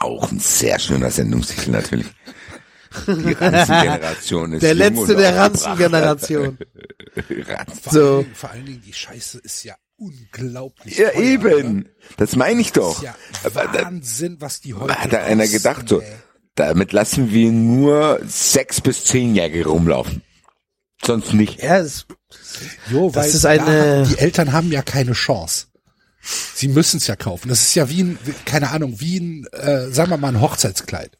[0.00, 2.06] Auch ein sehr schöner Sendungstitel natürlich.
[3.06, 5.36] Die Ranzengeneration ist Der letzte der.
[5.36, 6.58] Ranzen-Generation.
[7.28, 7.80] Ranzen.
[7.82, 8.00] Vor, So.
[8.16, 11.76] allen Dingen, vor allen Dingen, die Scheiße ist ja unglaublich Ja, teuer, eben.
[11.78, 11.84] Ne?
[12.16, 12.96] Das meine ich Das doch.
[12.96, 13.14] ist ja
[13.44, 16.08] Aber da, Wahnsinn, was die heute hat da einer gedacht so, ey.
[16.54, 20.22] damit lassen wir nur sechs bis zehnjährige rumlaufen.
[21.04, 21.62] Sonst nicht.
[21.62, 22.06] Ja, es,
[22.90, 23.62] Jo, Das weil ist da eine-
[24.00, 25.66] haben- die Eltern haben ja keine Chance.
[26.54, 27.48] Sie müssen es ja kaufen.
[27.48, 31.16] Das ist ja wie ein, keine Ahnung, wie ein, äh, sagen wir mal, ein Hochzeitskleid.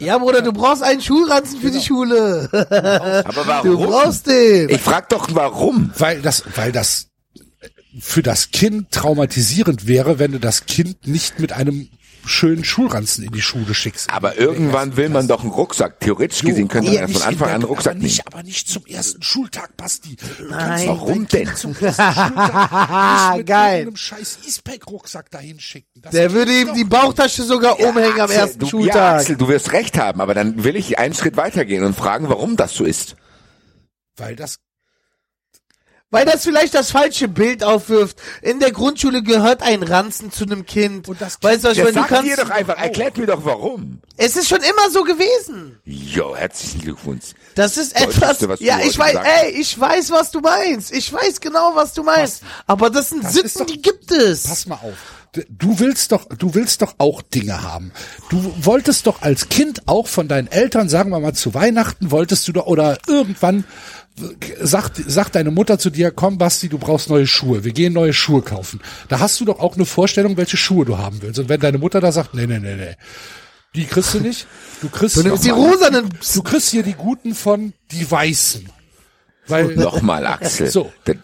[0.00, 2.48] ja, Bruder, du brauchst einen Schulranzen für die Schule.
[2.52, 3.86] Aber Du warum?
[3.86, 4.68] brauchst den.
[4.70, 5.92] Ich frag doch, warum?
[5.98, 7.06] Weil das, weil das
[8.00, 11.88] für das Kind traumatisierend wäre, wenn du das Kind nicht mit einem
[12.24, 14.10] schönen Schulranzen in die Schule schickst.
[14.12, 16.00] Aber irgendwann will man doch einen Rucksack.
[16.00, 18.04] Theoretisch gesehen könnte Ja, man ja von Anfang an einen Rucksack aber nehmen.
[18.04, 20.16] nicht, aber nicht zum ersten Schultag, Basti.
[20.16, 20.58] Du Nein.
[20.58, 21.54] kannst doch Warum denn?
[21.56, 23.90] Zum ersten Schultag mit Geil.
[23.94, 26.00] scheiß E-Spec-Rucksack dahin schicken.
[26.02, 26.84] Das Der würde ihm die.
[26.84, 29.20] Bauchtasche sogar umhängen am ersten du, Ja, Schultag.
[29.20, 32.56] Axel, du wirst recht haben, aber dann will ich einen Schritt weitergehen und fragen, warum
[32.56, 33.16] das so ist.
[34.16, 34.56] Weil das
[36.12, 38.18] Weil das vielleicht das falsche Bild aufwirft.
[38.42, 41.08] In der Grundschule gehört ein Ranzen zu einem Kind.
[41.08, 41.88] Und das weißt du, was meine?
[41.92, 44.00] Du sag dir kannst, doch einfach, erklärt mir doch warum.
[44.16, 45.78] es ist schon immer so gewesen.
[45.84, 47.26] Jo, herzlichen Glückwunsch.
[47.54, 49.42] Das ist etwas, was ja, ich weiß, gesagt hast.
[49.44, 50.92] ey, ich weiß, was du meinst.
[50.92, 52.42] Ich weiß genau, was du meinst.
[52.66, 54.42] Aber das sind Das Sitten, doch- die gibt es.
[54.48, 54.96] Pass mal auf.
[55.48, 57.92] Du willst doch, du willst doch auch Dinge haben.
[58.30, 62.48] Du wolltest doch als Kind auch von deinen Eltern, sagen wir mal zu Weihnachten, wolltest
[62.48, 63.64] du doch, oder irgendwann
[64.60, 67.64] sagt, sagt deine Mutter zu dir, komm Basti, du brauchst neue Schuhe.
[67.64, 68.80] Wir gehen neue Schuhe kaufen.
[69.08, 71.38] Da hast du doch auch eine Vorstellung, welche Schuhe du haben willst.
[71.38, 72.96] Und wenn deine Mutter da sagt, nee, nee, nee, nee,
[73.74, 74.46] die kriegst du nicht.
[74.82, 76.08] Du kriegst Du nimmst die rosanen.
[76.34, 78.68] Du kriegst hier die guten von die weißen.
[79.50, 80.68] Weil Nochmal, Axel.
[80.70, 81.14] So, du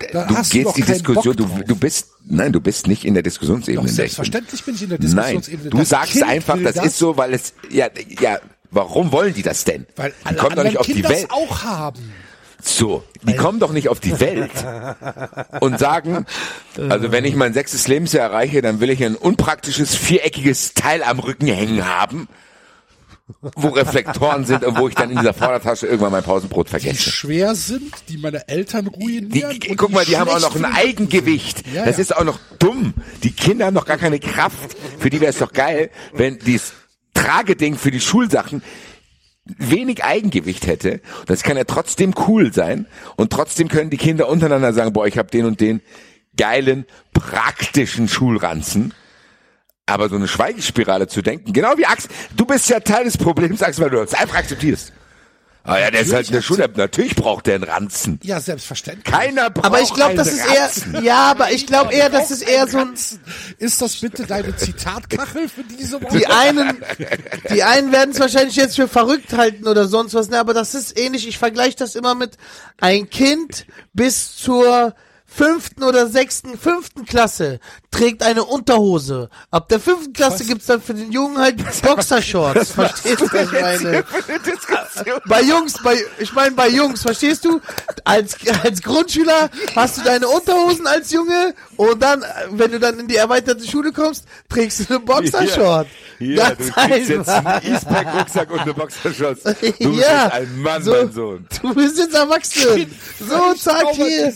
[0.50, 3.86] gehst die Diskussion, du, du bist, nein, du bist nicht in der Diskussionsebene.
[3.86, 5.70] Doch, selbstverständlich bin ich in der Nein, Diskussionsebene.
[5.70, 7.88] du Das sagst Kind einfach, will das, ist so, weil es, ja,
[8.20, 8.38] ja,
[8.70, 9.86] warum wollen die das denn?
[9.96, 11.30] Weil die alle kommen doch nicht auf die Kinder Welt.
[11.30, 12.12] auch haben.
[12.62, 14.50] So, die kommen doch nicht auf die Welt
[15.60, 16.26] und sagen,
[16.88, 21.20] also wenn ich mein sechstes Lebensjahr erreiche, dann will ich ein unpraktisches, viereckiges Teil am
[21.20, 22.28] Rücken hängen haben,
[23.56, 27.10] wo Reflektoren sind und wo ich dann in dieser Vordertasche irgendwann mein Pausenbrot Die vergesse.
[27.10, 29.58] schwer sind, die meine Eltern Die, ruinieren.
[29.60, 31.64] die, guck mal, die haben auch noch ein die- Eigengewicht.
[31.74, 32.02] Ja, das ja.
[32.02, 32.94] ist auch noch dumm.
[33.24, 34.76] Die Kinder haben noch gar keine Kraft.
[34.98, 36.72] Für die wäre es doch geil, wenn dieses
[37.14, 38.62] Trageding für die Schulsachen
[39.58, 41.00] wenig Eigengewicht hätte.
[41.26, 42.86] Das kann ja trotzdem cool sein.
[43.16, 45.80] Und trotzdem können die Kinder untereinander sagen, boah, ich habe den und den
[46.36, 48.92] geilen, praktischen Schulranzen.
[49.89, 53.62] Aber so eine Schweigespirale zu denken, genau wie Axel, du bist ja Teil des Problems,
[53.62, 54.93] Axel, weil du das einfach akzeptierst.
[55.62, 58.20] Ah ja, der ist halt in der Schule, natürlich braucht der einen Ranzen.
[58.22, 59.05] Ja, selbstverständlich.
[59.05, 61.05] Keiner braucht Aber ich glaube, das einen ist eher, Ranzen.
[61.05, 62.95] ja, aber ich glaube eher, das ist eher so ein,
[63.59, 66.18] Ist das bitte deine Zitatkachel für diese Woche?
[66.18, 66.76] die einen,
[67.53, 70.74] die einen werden es wahrscheinlich jetzt für verrückt halten oder sonst was, ne, aber das
[70.76, 71.26] ist ähnlich.
[71.26, 72.37] Ich vergleiche das immer mit
[72.80, 74.95] ein Kind bis zur
[75.37, 77.61] fünften oder sechsten, fünften Klasse
[77.91, 79.28] trägt eine Unterhose.
[79.51, 82.72] Ab der fünften Klasse gibt's dann für den Jungen halt Boxershorts.
[82.72, 84.05] Verstehst du, was ich meine?
[85.26, 87.61] Bei Jungs, bei, ich meine bei Jungs, verstehst du?
[88.05, 93.09] Als, als Grundschüler hast du deine Unterhosen als Junge und dann, wenn du dann in
[93.09, 95.86] die erweiterte Schule kommst, trägst du eine Boxershort.
[96.18, 99.42] Ja, du kriegst jetzt einen Eastpack-Rucksack und eine Boxershorts.
[99.42, 100.92] Du bist Ja, ein Mann, so.
[100.92, 101.47] mein Sohn.
[101.62, 102.90] Du bist jetzt erwachsen.
[103.20, 104.32] So, zack, hier.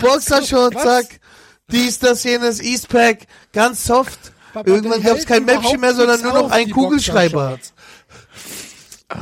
[0.00, 1.06] Boxershort, zack.
[1.70, 3.20] Dies, das, jenes, Eastpack,
[3.52, 4.18] ganz soft.
[4.52, 7.58] Papa, Irgendwann der gab's kein Mäppchen mehr, sondern nur noch einen Kugelschreiber.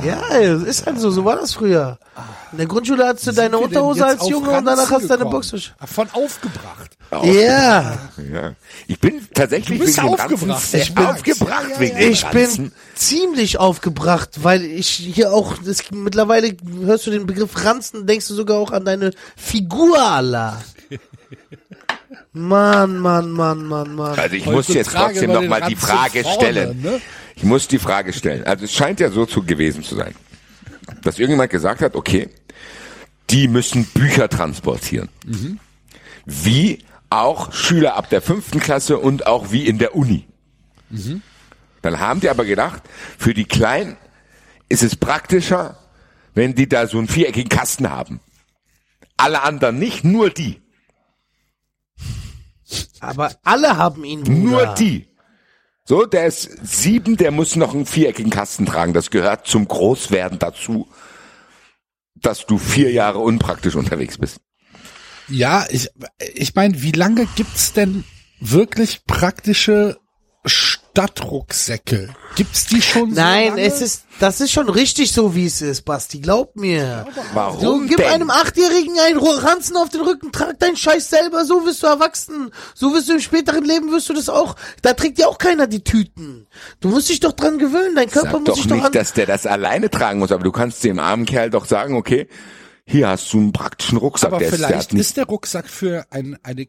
[0.03, 1.97] Ja, ist halt so, so war das früher.
[2.51, 5.25] In der Grundschule hattest du deine Unterhose als Junge und danach hast du deine?
[5.25, 5.75] Boxershort.
[5.89, 6.97] Von aufgebracht.
[7.23, 8.53] Ja, Ja.
[8.87, 10.49] Ich bin tatsächlich Du bist wegen dem aufgebracht.
[10.49, 15.33] Ranzen sehr Ich bin- aufgebracht Ja, ja, wegen ich bin ziemlich aufgebracht, weil ich hier
[15.33, 19.99] auch, das, mittlerweile hörst du den Begriff Ranzen, denkst du sogar auch an deine Figur,
[20.01, 20.61] Allah.
[22.33, 24.17] Mann, Mann, Mann, Mann, Mann.
[24.17, 26.81] Also ich muss jetzt trotzdem bei noch den mal die Frage vorne, stellen.
[26.81, 27.01] ne?
[27.35, 28.43] Ich muss die Frage stellen.
[28.45, 30.15] Also es scheint ja so zu gewesen zu sein,
[31.01, 32.29] dass irgendjemand gesagt hat, okay,
[33.29, 35.09] die müssen Bücher transportieren.
[36.25, 36.79] Wie
[37.09, 40.25] auch Schüler ab der fünften Klasse und auch wie in der Uni.
[41.81, 42.83] Dann haben die aber gedacht,
[43.17, 43.97] für die Kleinen
[44.69, 45.77] ist es praktischer,
[46.33, 48.21] wenn die da so einen viereckigen Kasten haben.
[49.17, 50.60] Alle anderen nicht, nur die.
[52.99, 54.37] Aber alle haben ihn, Bruder.
[54.37, 55.07] Nur die.
[55.83, 58.93] So, der ist sieben, der muss noch einen viereckigen Kasten tragen.
[58.93, 60.87] Das gehört zum Großwerden dazu,
[62.15, 64.39] dass du vier Jahre unpraktisch unterwegs bist.
[65.27, 65.89] Ja, ich,
[66.33, 68.03] ich meine, wie lange gibt's denn
[68.39, 69.97] wirklich praktische
[70.91, 72.09] Stadtrucksäcke?
[72.35, 73.61] Gibt's die schon so Nein, lange?
[73.61, 76.19] es ist, das ist schon richtig so, wie es ist, Basti.
[76.19, 77.05] Glaub mir.
[77.33, 78.07] Warum Du gib denn?
[78.07, 82.51] einem Achtjährigen einen Ranzen auf den Rücken, trag deinen Scheiß selber, so wirst du erwachsen.
[82.75, 84.55] So wirst du im späteren Leben, wirst du das auch.
[84.81, 86.47] Da trägt ja auch keiner die Tüten.
[86.81, 88.91] Du musst dich doch dran gewöhnen, dein Körper Sag muss doch sich doch nicht, an...
[88.91, 92.27] dass der das alleine tragen muss, aber du kannst dem armen Kerl doch sagen, okay,
[92.85, 94.31] hier hast du einen praktischen Rucksack.
[94.31, 96.65] Aber der ist, der vielleicht hat nicht, ist der Rucksack für ein, eine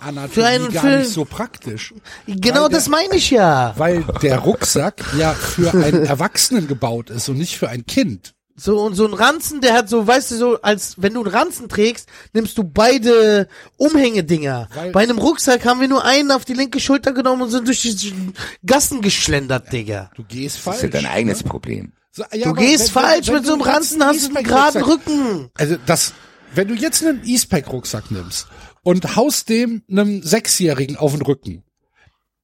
[0.00, 1.94] Kinderanatomie Für einen- gar für- nicht so praktisch.
[2.26, 3.74] Genau Weil das der- meine ich ja.
[3.76, 8.34] Weil der Rucksack ja für einen Erwachsenen gebaut ist und nicht für ein Kind.
[8.56, 11.34] So, und so ein Ranzen, der hat so, weißt du, so, als wenn du einen
[11.34, 14.68] Ranzen trägst, nimmst du beide Umhängedinger.
[14.74, 17.66] Weil- Bei einem Rucksack haben wir nur einen auf die linke Schulter genommen und sind
[17.66, 18.32] durch die
[18.64, 20.10] Gassen geschlendert, Digga.
[20.14, 20.76] Du gehst das falsch.
[20.76, 21.50] ist ja dein eigenes ne?
[21.50, 21.92] Problem.
[22.12, 24.44] So, ja, Du gehst wenn- wenn- falsch, wenn mit so einem Ranzen hast du einen
[24.44, 25.50] geraden Rücken.
[25.58, 26.12] Also das,
[26.54, 28.46] wenn du jetzt einen E-Spec-Rucksack nimmst
[28.84, 31.64] und haust dem einem Sechsjährigen auf den Rücken,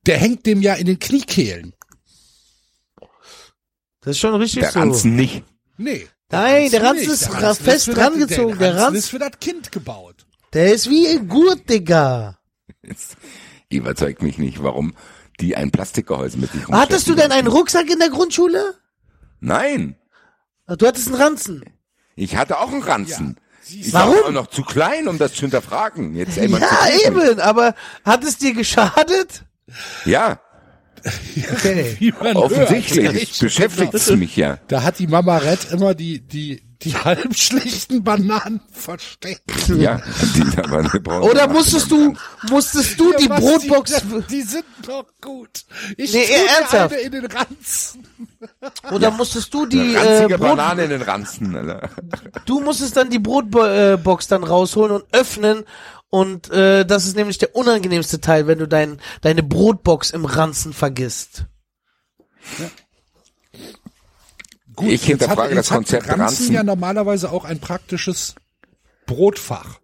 [0.07, 1.75] der hängt dem ja in den Kniekehlen.
[4.01, 4.79] Das ist schon richtig Der so.
[4.81, 5.45] Ranzen nicht.
[5.77, 6.07] Nee.
[6.31, 9.19] Nein, der Ranzen ist Der ra- Ranzen fest für das- rangezogen, der Ranzen ist für
[9.19, 10.27] das Kind gebaut.
[10.53, 12.39] Der ist wie ein Gurt, Digga.
[13.71, 14.95] Überzeugt mich nicht, warum
[15.41, 18.75] die ein Plastikgehäuse mit sich Hattest du denn einen Rucksack in der Grundschule?
[19.41, 19.97] Nein.
[20.67, 21.65] Du hattest einen Ranzen.
[22.15, 23.37] Ich hatte auch einen Ranzen.
[23.73, 24.15] Ich Warum?
[24.15, 26.15] war auch noch zu klein, um das zu hinterfragen.
[26.15, 26.49] Jetzt Ja,
[27.07, 29.45] eben, aber hat es dir geschadet?
[30.05, 30.41] Ja.
[31.53, 31.97] Okay.
[32.01, 34.59] Wie man Offensichtlich, beschäftigt es mich ja.
[34.69, 39.69] Da hat die Mama Red immer die, die, die halbschlichten Bananen versteckt.
[39.69, 40.01] Ja,
[40.35, 42.15] die aber eine braune Oder Banane musstest du,
[42.51, 45.65] musstest du die Ja, was, Brotbox, Die, die sind doch gut.
[45.97, 46.25] Ich Nee,
[46.59, 46.95] ernsthaft?
[46.95, 48.09] eine in den Ranzen.
[48.91, 51.91] oder musstest du die, Eine äh, Brot, Banane in den Ranzen, Alter.
[52.47, 55.65] du musstest dann die Brotbox dann rausholen und öffnen
[56.11, 60.73] und äh, das ist nämlich der unangenehmste Teil, wenn du dein, deine Brotbox im Ranzen
[60.73, 61.47] vergisst.
[64.77, 66.55] Gut, Ich jetzt hinterfrage hat, das jetzt hat Konzept Ranzen Ranzen.
[66.55, 68.35] ja normalerweise auch ein praktisches
[69.07, 69.81] Brotfach.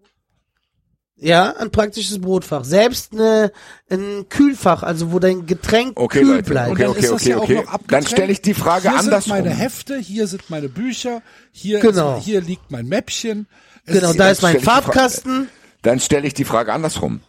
[1.19, 2.65] Ja, ein praktisches Brotfach.
[2.65, 3.51] Selbst eine,
[3.91, 6.71] ein Kühlfach, also wo dein Getränk Okay, kühl Leute, bleibt.
[6.73, 7.85] okay, Dann okay, ist das okay, ja auch okay.
[7.89, 9.35] Dann stelle ich die Frage hier andersrum.
[9.37, 11.23] sind meine Hefte, hier sind meine Bücher,
[11.53, 12.19] hier, Genau.
[12.19, 13.47] ist, hier liegt mein Mäppchen.
[13.87, 15.49] Es Genau, da ist mein Farbkasten.
[15.83, 17.21] Dann stelle ich die Frage andersrum.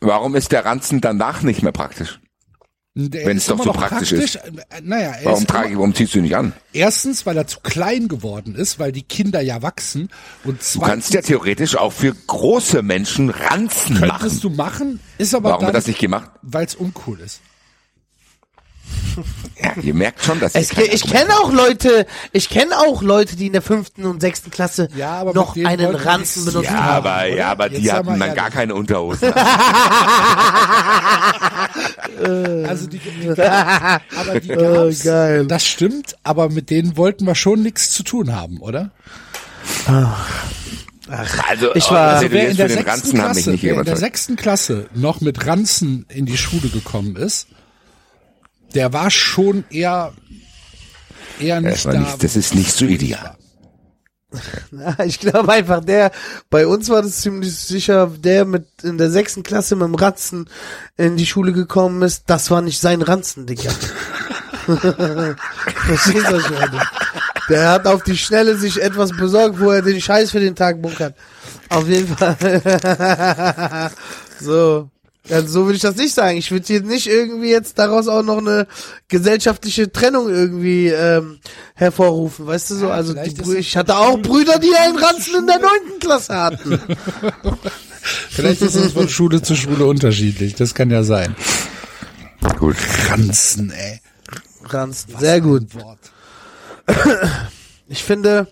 [0.00, 2.20] Warum ist der Ranzen danach nicht mehr praktisch?
[2.94, 4.36] Der wenn es ist doch so praktisch praktisch.
[4.36, 6.52] Äh, Naja, Warum ist trage ich, warum ziehst du ihn nicht an?
[6.72, 10.08] erstens, weil er zu klein geworden ist, weil die Kinder ja wachsen
[10.42, 14.40] und Du kannst ja zweitens theoretisch auch für große Menschen Ranzen könntest machen.
[14.42, 16.30] du machen, ist aber Warum wird dann, das nicht gemacht?
[16.42, 17.40] weil es uncool ist.
[19.62, 23.46] Ja, ihr merkt schon, dass Es, ich kenne auch Leute, ich kenne auch Leute, die
[23.48, 26.64] in der fünften und sechsten Klasse Ja, aber noch einen wir Ranzen benutzen.
[26.72, 27.36] Ja, haben, aber, oder?
[27.36, 29.32] ja, aber Jetzt die hatten dann gar keine Unterhosen.
[32.66, 35.46] Also die, die aber die gab's, geil.
[35.46, 38.90] das stimmt, aber mit denen wollten wir schon nichts zu tun haben, oder?
[41.08, 43.50] Also, Ich war- also Wer jetzt in für der den sechsten Ranzen haben mich Klasse,
[43.50, 47.46] nicht wer in der sechsten Klasse noch mit Ranzen in die Schule gekommen ist,
[48.74, 50.12] der war schon eher
[51.40, 51.98] eher Das, nicht da.
[51.98, 53.36] nicht, das ist nicht so ideal.
[55.04, 56.12] Ich glaube einfach, der,
[56.50, 60.48] bei uns war das ziemlich sicher, der mit in der sechsten Klasse mit dem Ranzen
[60.96, 63.70] in die Schule gekommen ist, das war nicht sein Ranzen, Digga.
[64.66, 66.82] Verstehst du, was ich meine?
[67.48, 70.80] Der hat auf die Schnelle sich etwas besorgt, wo er den Scheiß für den Tag
[70.80, 71.16] bunkert.
[71.68, 72.36] Auf jeden Fall.
[74.40, 74.88] so.
[75.28, 76.38] Also so würde ich das nicht sagen.
[76.38, 78.66] Ich würde hier nicht irgendwie jetzt daraus auch noch eine
[79.08, 81.38] gesellschaftliche Trennung irgendwie ähm,
[81.74, 82.90] hervorrufen, weißt du so?
[82.90, 86.80] Also es ich hatte auch Brüder, die einen Ranzen in der neunten Klasse hatten.
[88.30, 90.54] Vielleicht ist es von Schule zu Schule unterschiedlich.
[90.54, 91.36] Das kann ja sein.
[92.58, 92.76] Gut.
[93.08, 94.00] Ranzen, ey.
[94.64, 95.74] Ranzen, sehr gut.
[95.74, 95.98] Wort.
[97.88, 98.48] Ich finde,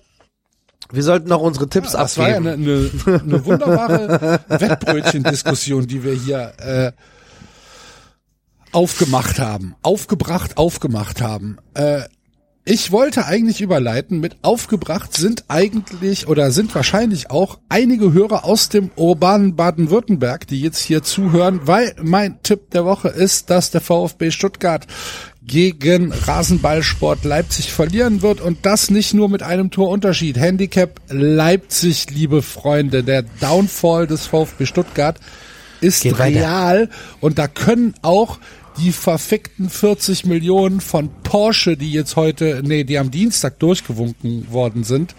[0.93, 2.63] wir sollten noch unsere Tipps Das war ja abgeben.
[2.63, 6.93] eine, eine, eine wunderbare Wettbrötchen-Diskussion, die wir hier äh,
[8.73, 9.75] aufgemacht haben.
[9.83, 11.59] Aufgebracht, aufgemacht haben.
[11.75, 12.03] Äh,
[12.71, 18.69] ich wollte eigentlich überleiten, mit aufgebracht sind eigentlich oder sind wahrscheinlich auch einige Hörer aus
[18.69, 23.81] dem urbanen Baden-Württemberg, die jetzt hier zuhören, weil mein Tipp der Woche ist, dass der
[23.81, 24.87] VfB Stuttgart
[25.49, 30.37] gegen Rasenballsport Leipzig verlieren wird und das nicht nur mit einem Torunterschied.
[30.39, 35.19] Handicap Leipzig, liebe Freunde, der Downfall des VfB Stuttgart
[35.81, 36.41] ist Geht weiter.
[36.41, 36.91] real
[37.21, 38.39] und da können auch
[38.79, 44.85] die verfickten 40 Millionen von Porsche, die jetzt heute, nee, die am Dienstag durchgewunken worden
[44.85, 45.17] sind,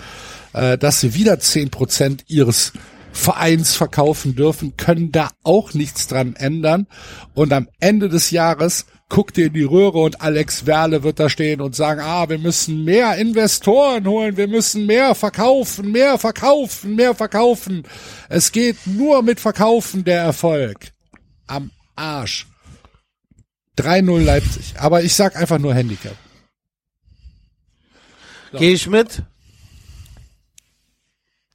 [0.54, 2.72] äh, dass sie wieder 10 Prozent ihres
[3.12, 6.88] Vereins verkaufen dürfen, können da auch nichts dran ändern.
[7.34, 11.30] Und am Ende des Jahres guckt ihr in die Röhre und Alex Werle wird da
[11.30, 16.96] stehen und sagen, ah, wir müssen mehr Investoren holen, wir müssen mehr verkaufen, mehr verkaufen,
[16.96, 17.84] mehr verkaufen.
[18.30, 20.92] Es geht nur mit Verkaufen der Erfolg.
[21.48, 22.46] Am Arsch.
[23.78, 24.76] 3-0 Leipzig.
[24.78, 26.16] Aber ich sag einfach nur Handicap.
[28.54, 29.24] Gehe ich mit?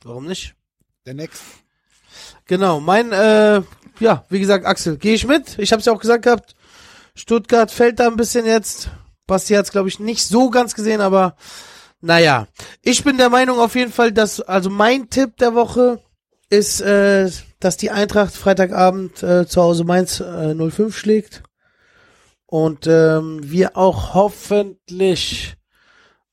[0.03, 0.55] Warum nicht?
[1.07, 1.45] Der nächste.
[2.47, 3.63] Genau, mein, äh,
[4.01, 5.59] ja, wie gesagt, Axel, gehe ich mit.
[5.59, 6.55] Ich habe es ja auch gesagt gehabt.
[7.17, 8.91] Stuttgart fällt da ein bisschen jetzt.
[9.27, 11.37] Basti hat es, glaube ich, nicht so ganz gesehen, aber
[12.01, 12.49] naja.
[12.83, 16.01] Ich bin der Meinung auf jeden Fall, dass, also mein Tipp der Woche
[16.51, 21.43] ist, äh, dass die Eintracht Freitagabend äh, zu Hause Mainz äh, 05 schlägt.
[22.47, 25.57] Und ähm, wir auch hoffentlich,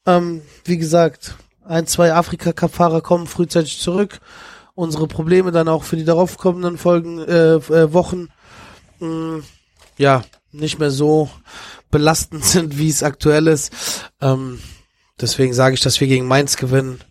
[0.06, 4.20] ähm, wie gesagt, ein, zwei Afrika-Cup-Fahrer kommen frühzeitig zurück.
[4.76, 8.28] Unsere Probleme dann auch für die daraufkommenden Folgen, äh, äh, Wochen,
[9.00, 9.44] mh,
[9.98, 11.30] ja, nicht mehr so
[11.90, 14.12] belastend sind, wie es aktuell ist.
[14.22, 14.62] Ähm,
[15.20, 17.02] deswegen sage ich, dass wir gegen Mainz gewinnen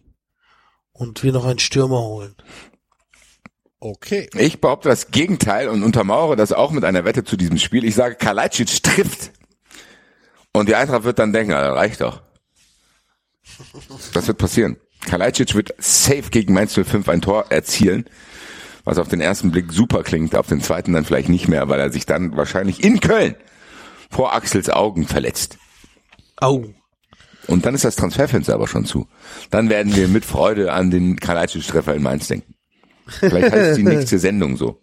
[0.93, 2.35] und wir noch einen Stürmer holen.
[3.79, 4.29] Okay.
[4.35, 7.85] Ich behaupte das Gegenteil und untermauere das auch mit einer Wette zu diesem Spiel.
[7.85, 9.33] Ich sage, Kalajdzic trifft.
[10.53, 12.23] Und die Eintracht wird dann denken, reicht doch.
[14.13, 14.77] Das wird passieren.
[15.07, 18.05] Kalajdzic wird safe gegen Mainz 05 ein Tor erzielen,
[18.91, 21.79] was auf den ersten Blick super klingt, auf den zweiten dann vielleicht nicht mehr, weil
[21.79, 23.37] er sich dann wahrscheinlich in Köln
[24.11, 25.59] vor Axels Augen verletzt.
[26.37, 26.65] Au.
[27.47, 29.07] Und dann ist das Transferfenster aber schon zu.
[29.51, 32.55] Dann werden wir mit Freude an den Kalajdzic-Treffer in Mainz denken.
[33.07, 34.81] Vielleicht heißt die nächste Sendung so.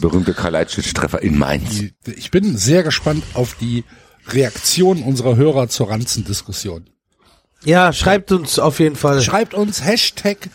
[0.00, 1.82] Berühmte Kalajdzic-Treffer in Mainz.
[2.16, 3.82] Ich bin sehr gespannt auf die
[4.28, 6.88] Reaktion unserer Hörer zur Ranzen-Diskussion.
[7.64, 9.20] Ja, schreibt uns auf jeden Fall.
[9.22, 10.50] Schreibt uns Hashtag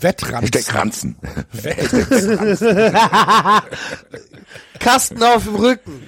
[0.00, 0.50] Wettranzen.
[0.52, 1.16] Hashtag Ranzen.
[4.80, 6.02] Kasten auf dem Rücken.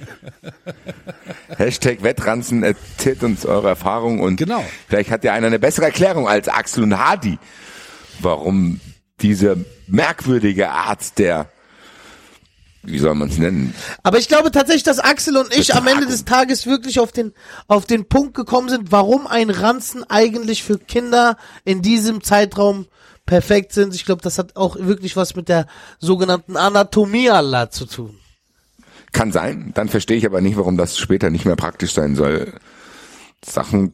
[1.57, 4.63] Hashtag Wettranzen erzählt uns eure Erfahrungen und Genau.
[4.87, 7.37] vielleicht hat ja einer eine bessere Erklärung als Axel und Hadi,
[8.19, 8.79] warum
[9.21, 11.49] diese merkwürdige Art der,
[12.83, 13.73] wie soll man es nennen,
[14.03, 16.03] Aber ich glaube tatsächlich, dass Axel und ich am Betragung.
[16.03, 17.33] Ende des Tages wirklich auf den,
[17.67, 22.87] auf den Punkt gekommen sind, warum ein Ranzen eigentlich für Kinder in diesem Zeitraum
[23.25, 23.95] perfekt sind.
[23.95, 25.67] Ich glaube, das hat auch wirklich was mit der
[25.99, 28.17] sogenannten Anatomie Allah zu tun.
[29.11, 29.71] kann sein.
[29.73, 32.53] Dann verstehe ich aber nicht, warum das später nicht mehr praktisch sein soll,
[33.43, 33.93] Sachen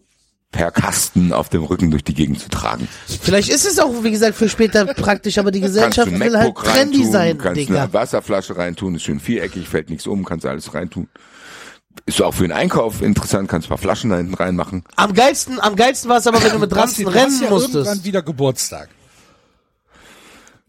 [0.52, 2.88] per Kasten auf dem Rücken durch die Gegend zu tragen.
[3.22, 6.98] Vielleicht ist es auch, wie gesagt, für später praktisch, aber die Gesellschaft will halt trendy
[6.98, 7.84] reintun, sein, kannst Digga.
[7.84, 11.08] eine Wasserflasche reintun, ist schön viereckig, fällt nichts um, kannst alles reintun.
[12.06, 14.84] Ist auch für den Einkauf interessant, kannst ein paar Flaschen da hinten reinmachen.
[14.96, 17.76] Am geilsten, am geilsten war es aber, wenn du mit Ranzen rennen ja musstest.
[17.76, 18.90] irgendwann wieder Geburtstag.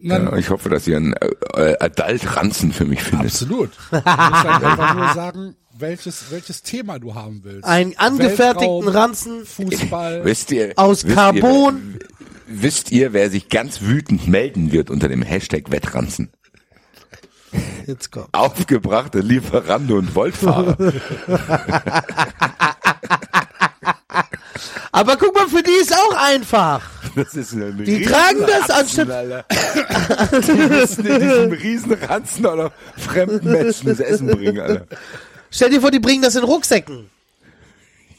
[0.02, 3.28] Ja, ich hoffe, dass ihr einen äh, Adult-Ranzen für mich findet.
[3.28, 3.70] Absolut.
[3.90, 7.64] Du musst halt einfach nur sagen, welches, welches Thema du haben willst.
[7.64, 10.24] Einen angefertigten Weltraum, Ranzen Fußball.
[10.24, 11.98] Wisst ihr, aus wisst Carbon.
[12.00, 12.06] Ihr,
[12.46, 16.32] wisst ihr, wer sich ganz wütend melden wird unter dem Hashtag Wettranzen?
[17.86, 18.26] Jetzt komm.
[18.32, 20.76] Aufgebrachte Lieferando und Voltfahrer.
[24.92, 26.82] Aber guck mal, für die ist auch einfach.
[27.14, 29.46] Das ist eine Die tragen das anstatt-.
[30.46, 34.86] Die müssen in diesem Riesenranzen auch noch fremden Menschen das Essen bringen, Alter.
[35.50, 37.10] Stell dir vor, die bringen das in Rucksäcken.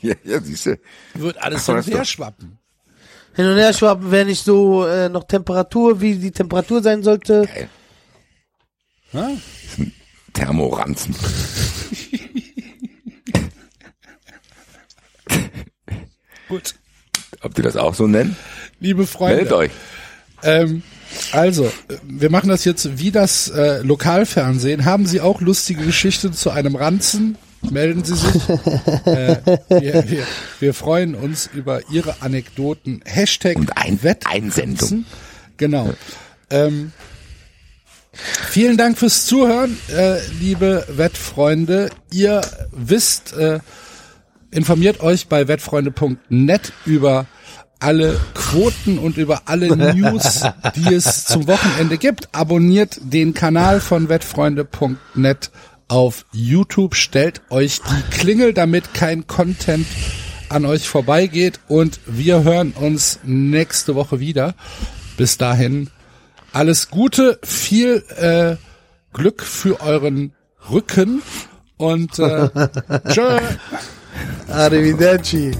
[0.01, 0.77] Ja, ja siehst du.
[1.15, 2.59] Wird alles hin und her schwappen.
[3.35, 7.47] Hin und her schwappen, wäre nicht so äh, noch Temperatur, wie die Temperatur sein sollte.
[7.47, 7.69] Geil.
[9.13, 9.31] Ja?
[10.33, 11.15] Thermoranzen.
[16.47, 16.75] Gut.
[17.41, 18.37] Ob die das auch so nennen?
[18.83, 19.37] Liebe Freunde.
[19.37, 19.71] Meldet euch.
[20.43, 20.83] Ähm,
[21.31, 21.71] also,
[22.03, 24.83] wir machen das jetzt wie das äh, Lokalfernsehen.
[24.83, 27.37] Haben Sie auch lustige Geschichten zu einem Ranzen?
[27.61, 28.49] Melden Sie sich.
[29.05, 29.37] äh,
[29.69, 30.27] wir, wir,
[30.59, 33.01] wir freuen uns über Ihre Anekdoten.
[33.05, 33.99] Hashtag Und ein-.
[34.25, 35.05] Einsendung.
[35.55, 35.93] Genau.
[36.49, 36.91] Ähm,
[38.11, 41.89] vielen Dank fürs Zuhören, äh, liebe Wettfreunde.
[42.11, 42.41] Ihr
[42.73, 43.59] wisst, äh,
[44.51, 47.27] informiert euch bei wettfreunde.net über
[47.83, 50.43] alle Quoten und über alle News,
[50.75, 52.29] die es zum Wochenende gibt.
[52.33, 55.51] Abonniert den Kanal von wettfreunde.net
[55.89, 56.95] auf YouTube.
[56.95, 59.85] Stellt euch die Klingel, damit kein Content
[60.49, 61.59] an euch vorbeigeht.
[61.67, 64.55] Und wir hören uns nächste Woche wieder.
[65.17, 65.89] Bis dahin
[66.53, 68.55] alles Gute, viel äh,
[69.11, 70.33] Glück für euren
[70.71, 71.21] Rücken
[71.77, 72.49] und äh,
[73.09, 73.39] tschö.
[74.47, 75.51] Arrivederci.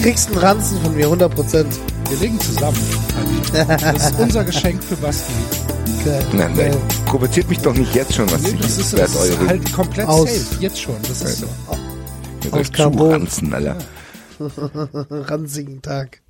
[0.00, 1.80] Kriegst einen Ranzen von mir, 100 Prozent.
[2.08, 2.78] Wir legen zusammen.
[3.52, 5.32] Das ist unser Geschenk für Basti.
[6.32, 6.76] Nein, nein.
[7.06, 9.72] Provoziert mich doch nicht jetzt schon, was Nee, die das ist, das ist eure halt
[9.72, 10.60] komplett Aus- safe.
[10.62, 10.94] Jetzt schon.
[11.02, 11.46] Das ist so.
[12.52, 12.98] aus Carbon.
[12.98, 13.76] zuranzen, Alter.
[15.10, 16.20] Ranzigen Tag.